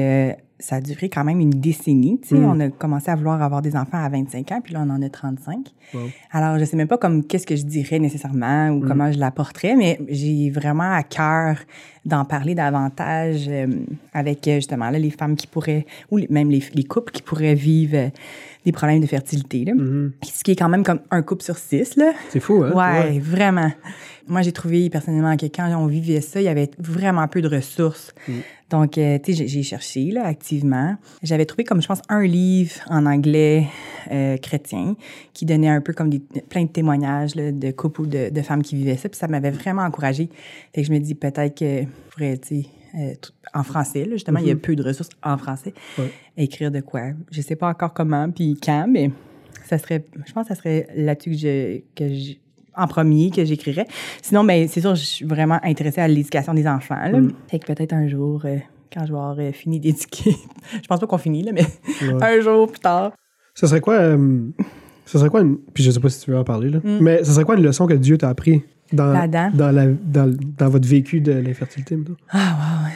[0.60, 2.20] ça a duré quand même une décennie.
[2.22, 2.46] Tu sais, Mhm.
[2.46, 5.02] On a commencé à vouloir avoir des enfants à 25 ans, puis là, on en
[5.02, 5.58] a 35.
[5.94, 6.00] Wow.
[6.32, 9.76] Alors, je sais même pas comme qu'est-ce que je dirais nécessairement ou comment je l'apporterais,
[9.76, 11.58] mais j'ai vraiment à cœur
[12.06, 13.68] d'en parler davantage euh,
[14.14, 17.22] avec euh, justement là, les femmes qui pourraient, ou les- même les, les couples qui
[17.24, 18.10] pourraient vivre euh,
[18.64, 19.66] des problèmes de fertilité.
[19.66, 19.74] Là.
[19.74, 20.12] Mhm.
[20.24, 21.96] Ce qui est quand même comme un couple sur six.
[21.98, 22.14] Là.
[22.30, 22.72] C'est fou, hein?
[22.74, 23.72] Ouais, vraiment.
[24.28, 27.48] Moi, j'ai trouvé personnellement que quand on vivait ça, il y avait vraiment peu de
[27.48, 28.14] ressources.
[28.28, 28.34] Mm.
[28.72, 30.96] Donc, euh, tu sais, j'ai- cherché là, activement.
[31.22, 33.68] J'avais trouvé comme, je pense, un livre en anglais
[34.12, 34.96] euh, chrétien
[35.34, 38.42] qui donnait un peu comme des, plein de témoignages là, de couples ou de, de
[38.42, 39.08] femmes qui vivaient ça.
[39.10, 40.30] Puis ça m'avait vraiment encouragée.
[40.74, 44.06] Fait que je me dis peut-être que je pourrais, tu sais, euh, tout- en français,
[44.06, 45.74] là, justement, il y a peu de ressources en français.
[46.00, 46.10] Ouais.
[46.38, 47.12] Écrire de quoi?
[47.32, 49.12] Je sais pas encore comment puis quand, mais
[49.66, 52.34] ça serait, je pense que ça serait là-dessus que je, que je-
[52.78, 53.88] en premier que j'écrirais.
[54.22, 56.96] Sinon, ben, c'est sûr, je suis vraiment intéressée à l'éducation des enfants.
[56.96, 57.20] Là.
[57.20, 57.34] Mm.
[57.50, 58.58] Fait que peut-être un jour, euh,
[58.94, 60.36] quand je vais avoir euh, fini d'éduquer,
[60.82, 61.66] je pense pas qu'on finit, là, mais
[62.02, 62.24] Ouais.
[62.38, 63.12] un jour plus tard.
[63.54, 63.96] Ce serait quoi.
[63.96, 64.40] euh,
[65.06, 65.42] ce serait quoi.
[65.42, 66.80] une- puis je sais pas si tu veux en parler, là.
[66.84, 66.98] Mm.
[67.02, 69.14] Mais ce serait quoi une leçon que Dieu t'a appris dans,
[69.54, 71.98] dans, la, dans, dans votre vécu de l'infertilité?
[72.32, 72.90] Ah,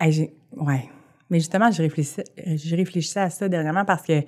[0.00, 0.64] wow.
[0.66, 0.84] Ouais.
[1.30, 4.22] Mais justement, je réfléchissais, je réfléchissais à ça dernièrement parce que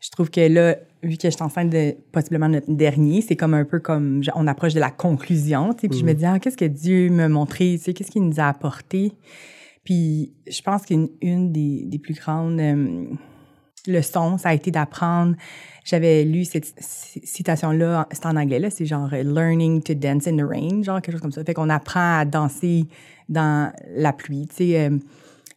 [0.00, 3.54] je trouve que là, vu que je suis enceinte de possiblement notre dernier, c'est comme
[3.54, 6.38] un peu comme on approche de la conclusion, tu sais, puis je me dis ah,
[6.38, 9.12] qu'est-ce que Dieu m'a montré, tu sais, qu'est-ce qu'il nous a apporté?
[9.84, 13.04] Puis je pense qu'une une des, des plus grandes euh,
[13.86, 15.36] leçons, ça a été d'apprendre.
[15.84, 20.36] J'avais lu cette citation-là, c'est en anglais, là, c'est genre euh, learning to dance in
[20.36, 21.44] the rain, genre quelque chose comme ça.
[21.44, 22.86] Fait qu'on apprend à danser
[23.28, 24.80] dans la pluie, tu sais.
[24.80, 24.98] euh,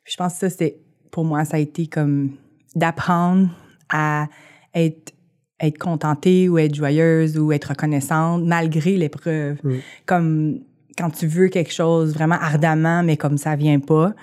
[0.06, 0.78] je pense que ça, c'est,
[1.12, 2.32] pour moi, ça a été comme
[2.76, 3.50] d'apprendre
[3.94, 4.28] à
[4.74, 5.14] être,
[5.62, 9.60] être contentée ou être joyeuse ou être reconnaissante malgré l'épreuve.
[9.64, 9.76] Mm.
[10.06, 10.60] Comme
[10.98, 14.14] quand tu veux quelque chose vraiment ardemment, mais comme ça vient pas,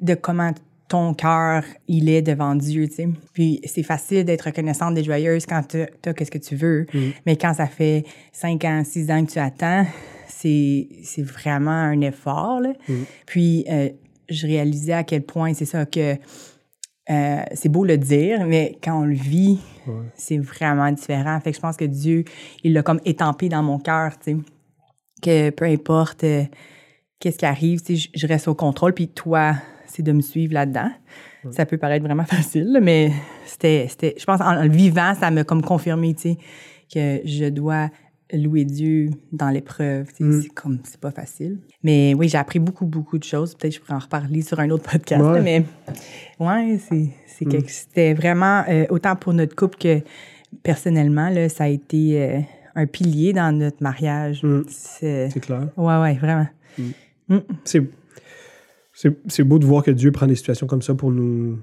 [0.00, 0.52] de comment
[0.88, 3.08] ton cœur, il est devant Dieu, tu sais.
[3.32, 6.86] Puis c'est facile d'être reconnaissante, d'être joyeuse quand tu as qu'est-ce que tu veux.
[7.26, 9.86] Mais quand ça fait 5 ans, 6 ans que tu attends,
[10.26, 12.72] c'est c'est vraiment un effort, là.
[13.24, 13.88] Puis euh,
[14.28, 16.16] je réalisais à quel point c'est ça que
[17.10, 19.94] euh, c'est beau le dire, mais quand on le vit, Ouais.
[20.14, 21.40] c'est vraiment différent.
[21.40, 22.24] Fait que je pense que Dieu,
[22.62, 24.36] il l'a comme étampé dans mon cœur, tu sais.
[25.22, 26.44] Que peu importe euh,
[27.18, 29.54] qu'est-ce qui arrive, tu sais, je- je reste au contrôle, puis toi,
[29.86, 30.90] c'est de me suivre là-dedans.
[31.50, 33.10] Ça peut paraître vraiment facile, mais
[33.46, 36.36] c'était, c'était, je pense, en, en le vivant, ça m'a comme confirmé, tu sais,
[36.92, 37.88] que je dois
[38.32, 40.06] louer Dieu dans l'épreuve.
[40.20, 40.40] Mm.
[40.42, 41.58] C'est comme, c'est pas facile.
[41.82, 43.54] Mais oui, j'ai appris beaucoup, beaucoup de choses.
[43.54, 45.40] Peut-être que je pourrais en reparler sur un autre podcast, Ouais.
[45.42, 45.64] mais
[46.38, 47.10] ouais, c'est,
[47.46, 47.58] Mm.
[47.68, 50.00] c'était vraiment, euh, autant pour notre couple que
[50.62, 52.40] personnellement, là, ça a été euh,
[52.74, 54.42] un pilier dans notre mariage.
[54.42, 54.62] Mm.
[54.68, 55.68] C'est, clair.
[55.76, 56.46] ouais, ouais, vraiment.
[57.64, 57.82] C'est,
[58.92, 61.58] c'est, c'est beau de voir que Dieu prend des situations comme ça pour nous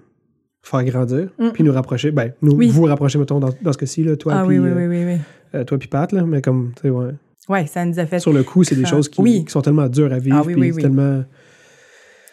[0.63, 1.49] faire grandir, Mm.
[1.53, 2.11] puis nous rapprocher.
[2.11, 2.69] Ben, nous, Oui.
[2.69, 4.97] vous rapprocher, mettons, dans, dans ce cas-ci, là, toi, Ah puis oui, oui, euh, oui,
[4.97, 5.17] oui, oui.
[5.55, 7.11] Euh, toi puis Pat, là, mais comme, tu sais, ouais.
[7.49, 8.19] Ouais, ça nous a fait.
[8.19, 9.45] Sur le coup, c'est des choses qui, Oui.
[9.45, 10.37] qui sont tellement dures à vivre.
[10.39, 10.81] Ah oui, oui, oui.
[10.81, 11.23] tellement...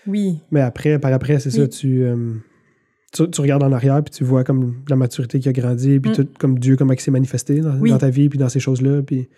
[0.07, 0.41] Oui.
[0.51, 2.35] Mais après, par après, c'est ça, tu, euh,
[3.13, 6.11] tu, tu regardes en arrière, puis tu vois comme la maturité qui a grandi, puis
[6.11, 6.15] Mm.
[6.15, 9.29] tout, comme Dieu, comment il s'est manifesté dans, ta vie, puis dans ces choses-là, puis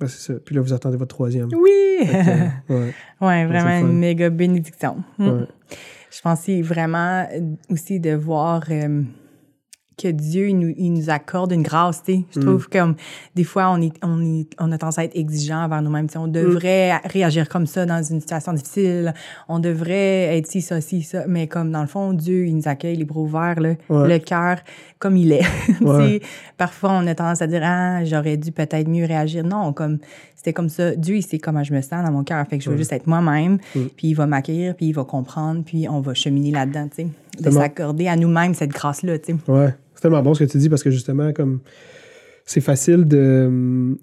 [0.00, 0.38] ben, c'est ça.
[0.44, 1.48] Puis là, vous attendez votre troisième.
[1.52, 2.06] Oui!
[2.06, 4.96] Que, ouais, ouais, vraiment une méga bénédiction.
[5.18, 5.28] Mm.
[5.28, 5.44] ouais.
[6.10, 7.28] Je pensais vraiment
[7.70, 9.02] aussi de voir euh,
[10.00, 12.24] que Dieu il nous, il nous accorde une grâce, tu sais.
[12.34, 12.42] Je Mm.
[12.44, 12.94] trouve comme
[13.34, 16.06] des fois on est on est on a tendance à être exigeant envers nous-mêmes.
[16.16, 19.12] On devrait réagir comme ça dans une situation difficile.
[19.48, 22.68] On devrait être ci ça ci ça, mais comme dans le fond Dieu il nous
[22.68, 24.08] accueille les bras ouverts là, Ouais.
[24.08, 24.58] le cœur
[24.98, 25.40] comme il est.
[25.80, 26.20] Ouais.
[26.56, 29.44] parfois on a tendance à dire ah j'aurais dû peut-être mieux réagir.
[29.44, 29.98] Non, comme
[30.36, 30.96] c'était comme ça.
[30.96, 32.92] Dieu il sait comment je me sens dans mon cœur, fait que je veux juste
[32.92, 33.58] être moi-même.
[33.74, 33.80] Mm.
[33.96, 36.88] Puis il va m'accueillir, puis il va comprendre, puis on va cheminer là-dedans.
[37.40, 39.14] De s'accorder à nous-mêmes cette grâce-là.
[39.48, 39.74] Ouais.
[39.94, 41.60] C'est tellement bon ce que tu dis, parce que justement, comme
[42.44, 43.98] c'est facile de hum,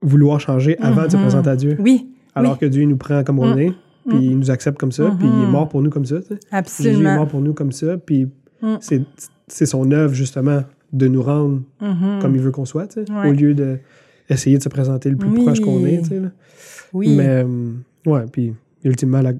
[0.00, 1.22] vouloir changer avant de se Mhm.
[1.22, 3.58] présenter à Dieu, Oui, alors oui, que Dieu nous prend comme on Mm.
[3.60, 3.72] est,
[4.08, 5.50] puis il nous accepte comme ça, puis il est Mhm.
[5.50, 6.28] mort pour nous comme ça, sais.
[6.30, 7.14] Jésus est absolument.
[7.16, 8.26] mort pour nous comme ça, puis
[8.62, 8.76] Mm.
[8.80, 9.02] c'est
[9.48, 10.62] c'est son œuvre, justement,
[10.94, 12.20] de nous rendre Mhm.
[12.22, 13.28] comme il veut qu'on soit, Ouais.
[13.28, 13.78] au lieu de
[14.30, 15.44] essayer de se présenter le plus Oui.
[15.44, 16.28] proche qu'on est, là.
[16.94, 17.72] Oui, Mais, euh,
[18.06, 19.34] ouais, puis ultimement, la-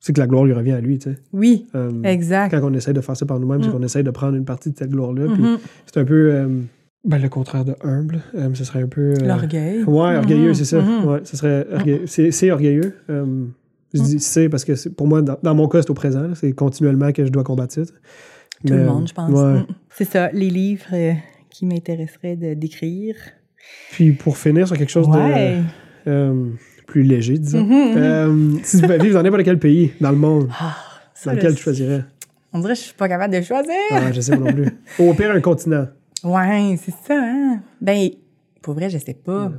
[0.00, 1.16] c'est que la gloire lui revient à lui, tu sais.
[1.32, 2.50] oui, Euh, exact.
[2.58, 3.72] quand on essaie de faire ça par nous-mêmes, c'est Mm.
[3.72, 5.58] qu'on essaie de prendre une partie de cette gloire-là, Mhm.
[5.86, 6.48] c'est un peu euh,
[7.04, 8.20] ben, le contraire de humble.
[8.34, 9.14] Euh, ce serait un peu...
[9.22, 9.84] L'orgueil.
[9.84, 10.54] Ouais, orgueilleux, Mhm.
[10.54, 10.80] c'est ça.
[10.82, 11.04] Mhm.
[11.06, 12.06] Ouais, ce serait orgueilleux.
[12.06, 12.94] C'est orgueilleux.
[13.92, 16.28] Je dis c'est parce que pour moi, dans, dans mon cas, c'est au présent.
[16.34, 17.82] C'est continuellement que je dois combattre ça.
[17.84, 17.92] Tout
[18.64, 19.30] Mais, le monde, je pense.
[19.32, 19.60] ouais.
[19.60, 19.66] Mm.
[19.90, 20.84] C'est ça, les livres
[21.50, 23.16] qui m'intéresseraient d'écrire.
[23.92, 25.58] Puis pour finir sur quelque chose Ouais.
[26.06, 26.52] de
[26.90, 27.66] plus léger, disons.
[27.70, 30.76] Euh, si tu pouvais vivre dans n'importe quel pays dans le monde, Ah,
[31.24, 32.04] dans lequel tu choisirais?
[32.52, 33.72] On dirait que je suis pas capable de choisir.
[33.92, 34.66] Ah, je sais pas non plus.
[34.98, 35.86] Au pire, un continent.
[36.24, 37.60] Ouais, c'est ça, hein?
[37.80, 38.08] Ben,
[38.60, 39.52] pour vrai, je sais pas.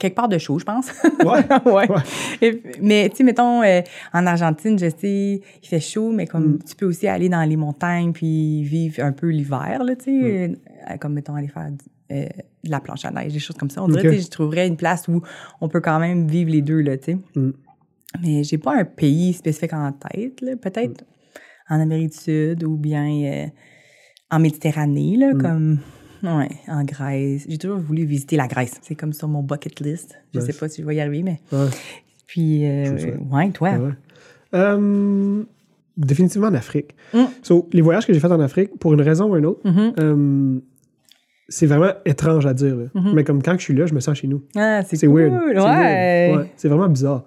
[0.00, 0.90] Quelque part de chaud, je pense.
[1.24, 1.46] Ouais.
[1.72, 1.88] ouais.
[1.88, 2.02] Ouais.
[2.42, 3.80] Et- mais, tu sais, mettons, euh,
[4.12, 6.58] en Argentine, je sais, il fait chaud, mais comme Mm.
[6.68, 10.50] tu peux aussi aller dans les montagnes puis vivre un peu l'hiver, là, tu sais,
[10.50, 11.78] euh, comme, mettons, aller faire du-
[12.12, 12.26] euh,
[12.64, 13.82] de la planche à neige, des choses comme ça.
[13.82, 15.22] On dirait, sais, je trouverais une place où
[15.60, 17.18] on peut quand même vivre les deux, là, tu sais.
[17.34, 17.50] Mm.
[18.22, 20.56] Mais j'ai pas un pays spécifique en tête, là.
[20.56, 21.74] Peut-être Mm.
[21.74, 23.46] en Amérique du Sud ou bien euh,
[24.30, 25.42] en Méditerranée, là, Mm.
[25.42, 25.78] comme...
[26.22, 27.44] Ouais, en Grèce.
[27.46, 28.80] J'ai toujours voulu visiter la Grèce.
[28.82, 30.16] C'est comme sur mon bucket list.
[30.32, 30.46] Je Nice.
[30.48, 31.40] sais pas si je vais y arriver, mais...
[31.52, 31.66] Ouais.
[32.26, 33.72] Puis, euh, ouais, toi.
[33.72, 33.90] Ouais.
[34.54, 35.44] Euh,
[35.96, 36.94] définitivement en Afrique.
[37.12, 37.24] Mm.
[37.42, 39.92] So, les voyages que j'ai faits en Afrique, pour une raison ou une autre, Mhm.
[40.00, 40.60] euh,
[41.48, 42.76] c'est vraiment étrange à dire.
[42.76, 42.84] là.
[42.94, 43.12] Mhm.
[43.14, 44.42] Mais comme quand je suis là, je me sens chez nous.
[44.56, 45.16] Ah, c'est cool.
[45.30, 45.32] weird.
[45.54, 46.28] C'est Ouais.
[46.30, 46.38] weird.
[46.40, 47.24] Ouais, C'est vraiment bizarre.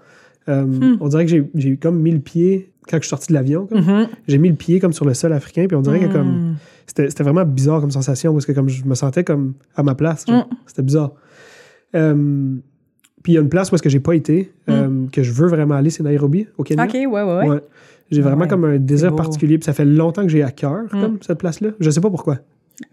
[0.50, 0.98] Euh, Hmm.
[1.02, 4.08] On dirait que j'ai- comme mis le pied, quand je suis sorti de l'avion, Mhm.
[4.28, 6.56] j'ai mis le pied comme sur le sol africain, puis on dirait que comme Mm.
[6.88, 10.26] c'était vraiment bizarre comme sensation, parce que comme je me sentais comme à ma place.
[10.28, 10.48] genre.
[10.48, 10.56] Mm.
[10.66, 11.12] C'était bizarre.
[11.96, 12.56] Euh,
[13.24, 15.32] puis il y a une place où est-ce que j'ai pas été, euh, que je
[15.34, 16.86] veux vraiment aller, c'est Nairobi, au Kenya.
[16.86, 17.50] OK, ouais, ouais, ouais.
[17.50, 17.60] Ouais.
[18.10, 20.84] J'ai vraiment Ouais, comme un désir particulier, puis ça fait longtemps que j'ai à cœur,
[20.90, 21.72] comme cette place-là.
[21.80, 22.38] Je sais pas pourquoi.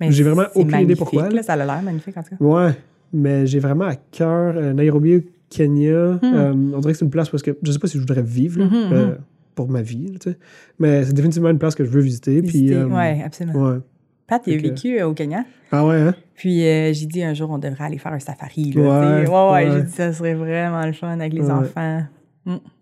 [0.00, 1.42] J'ai vraiment aucune idée pourquoi, là.
[1.42, 2.44] Ça a l'air magnifique, en tout cas.
[2.44, 2.72] Ouais,
[3.12, 6.14] mais j'ai vraiment à cœur euh, Nairobi, Kenya.
[6.14, 6.18] Mm.
[6.22, 8.22] Euh, on dirait que c'est une place est-ce que je sais pas si je voudrais
[8.22, 9.14] vivre là, Mhm, euh,
[9.54, 10.38] pour ma vie, là, tu sais.
[10.78, 12.40] mais c'est définitivement une place que je veux visiter.
[12.42, 12.74] Puis, Visiter.
[12.76, 13.62] euh, ouais, absolument.
[13.70, 13.78] ouais.
[14.26, 15.44] Pat, il a vécu au Kenya.
[15.70, 16.14] Ah ouais, hein?
[16.34, 18.72] Puis euh, j'ai dit un jour, on devrait aller faire un safari.
[18.72, 19.52] Là, Ouais, ouais, ouais.
[19.52, 19.70] ouais.
[19.76, 21.50] J'ai dit, ça serait vraiment le fun avec les Ouais.
[21.50, 22.02] enfants.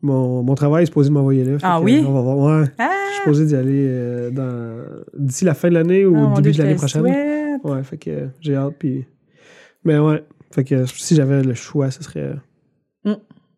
[0.02, 1.56] Mon, mon travail est supposé m'envoyer là.
[1.62, 2.02] Ah oui?
[2.06, 2.38] On va voir.
[2.60, 2.66] Ouais.
[2.78, 2.90] Ah!
[3.08, 4.84] Je suis supposé d'y aller euh, dans...
[5.16, 7.02] d'ici la fin de l'année ou au mon début Dieu, de l'année prochaine.
[7.02, 7.64] souhaite.
[7.64, 8.74] Ouais, fait que euh, j'ai hâte.
[8.78, 9.04] Puis...
[9.84, 12.34] Mais ouais, fait que si j'avais le choix, ce serait
[13.04, 13.14] Mm.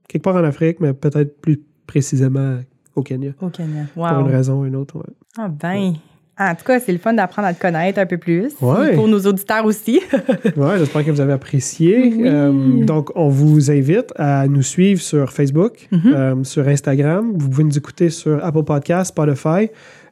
[0.08, 2.60] quelque part en Afrique, mais peut-être plus précisément
[2.96, 3.32] au Kenya.
[3.42, 3.84] Au Kenya.
[3.94, 4.96] Pour une raison ou une autre.
[4.96, 5.12] Ouais.
[5.36, 5.94] Ah ben.
[6.38, 8.48] En tout cas, c'est le fun d'apprendre à te connaître un peu plus.
[8.60, 8.94] Ouais.
[8.94, 10.00] Pour nos auditeurs aussi.
[10.56, 11.98] Ouais, j'espère que vous avez apprécié.
[12.16, 12.22] Oui.
[12.26, 16.00] Euh, donc, on vous invite à nous suivre sur Facebook, Mhm.
[16.06, 17.32] euh, sur Instagram.
[17.36, 19.68] Vous pouvez nous écouter sur Apple Podcasts, Spotify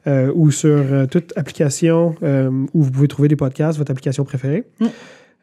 [0.07, 0.79] euh, ou sur
[1.11, 2.15] toute application
[2.73, 4.63] où vous pouvez trouver des podcasts, votre application préférée.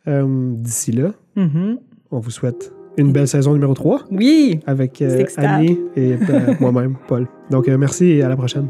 [0.07, 0.55] Mm.
[0.57, 1.78] D'ici là, Mhm.
[2.11, 4.61] on vous souhaite une belle saison numéro 3 Oui.
[4.66, 5.24] avec euh.
[5.37, 7.26] Annie et euh, moi-même, Paul.
[7.51, 8.66] Donc, euh, merci et à la prochaine.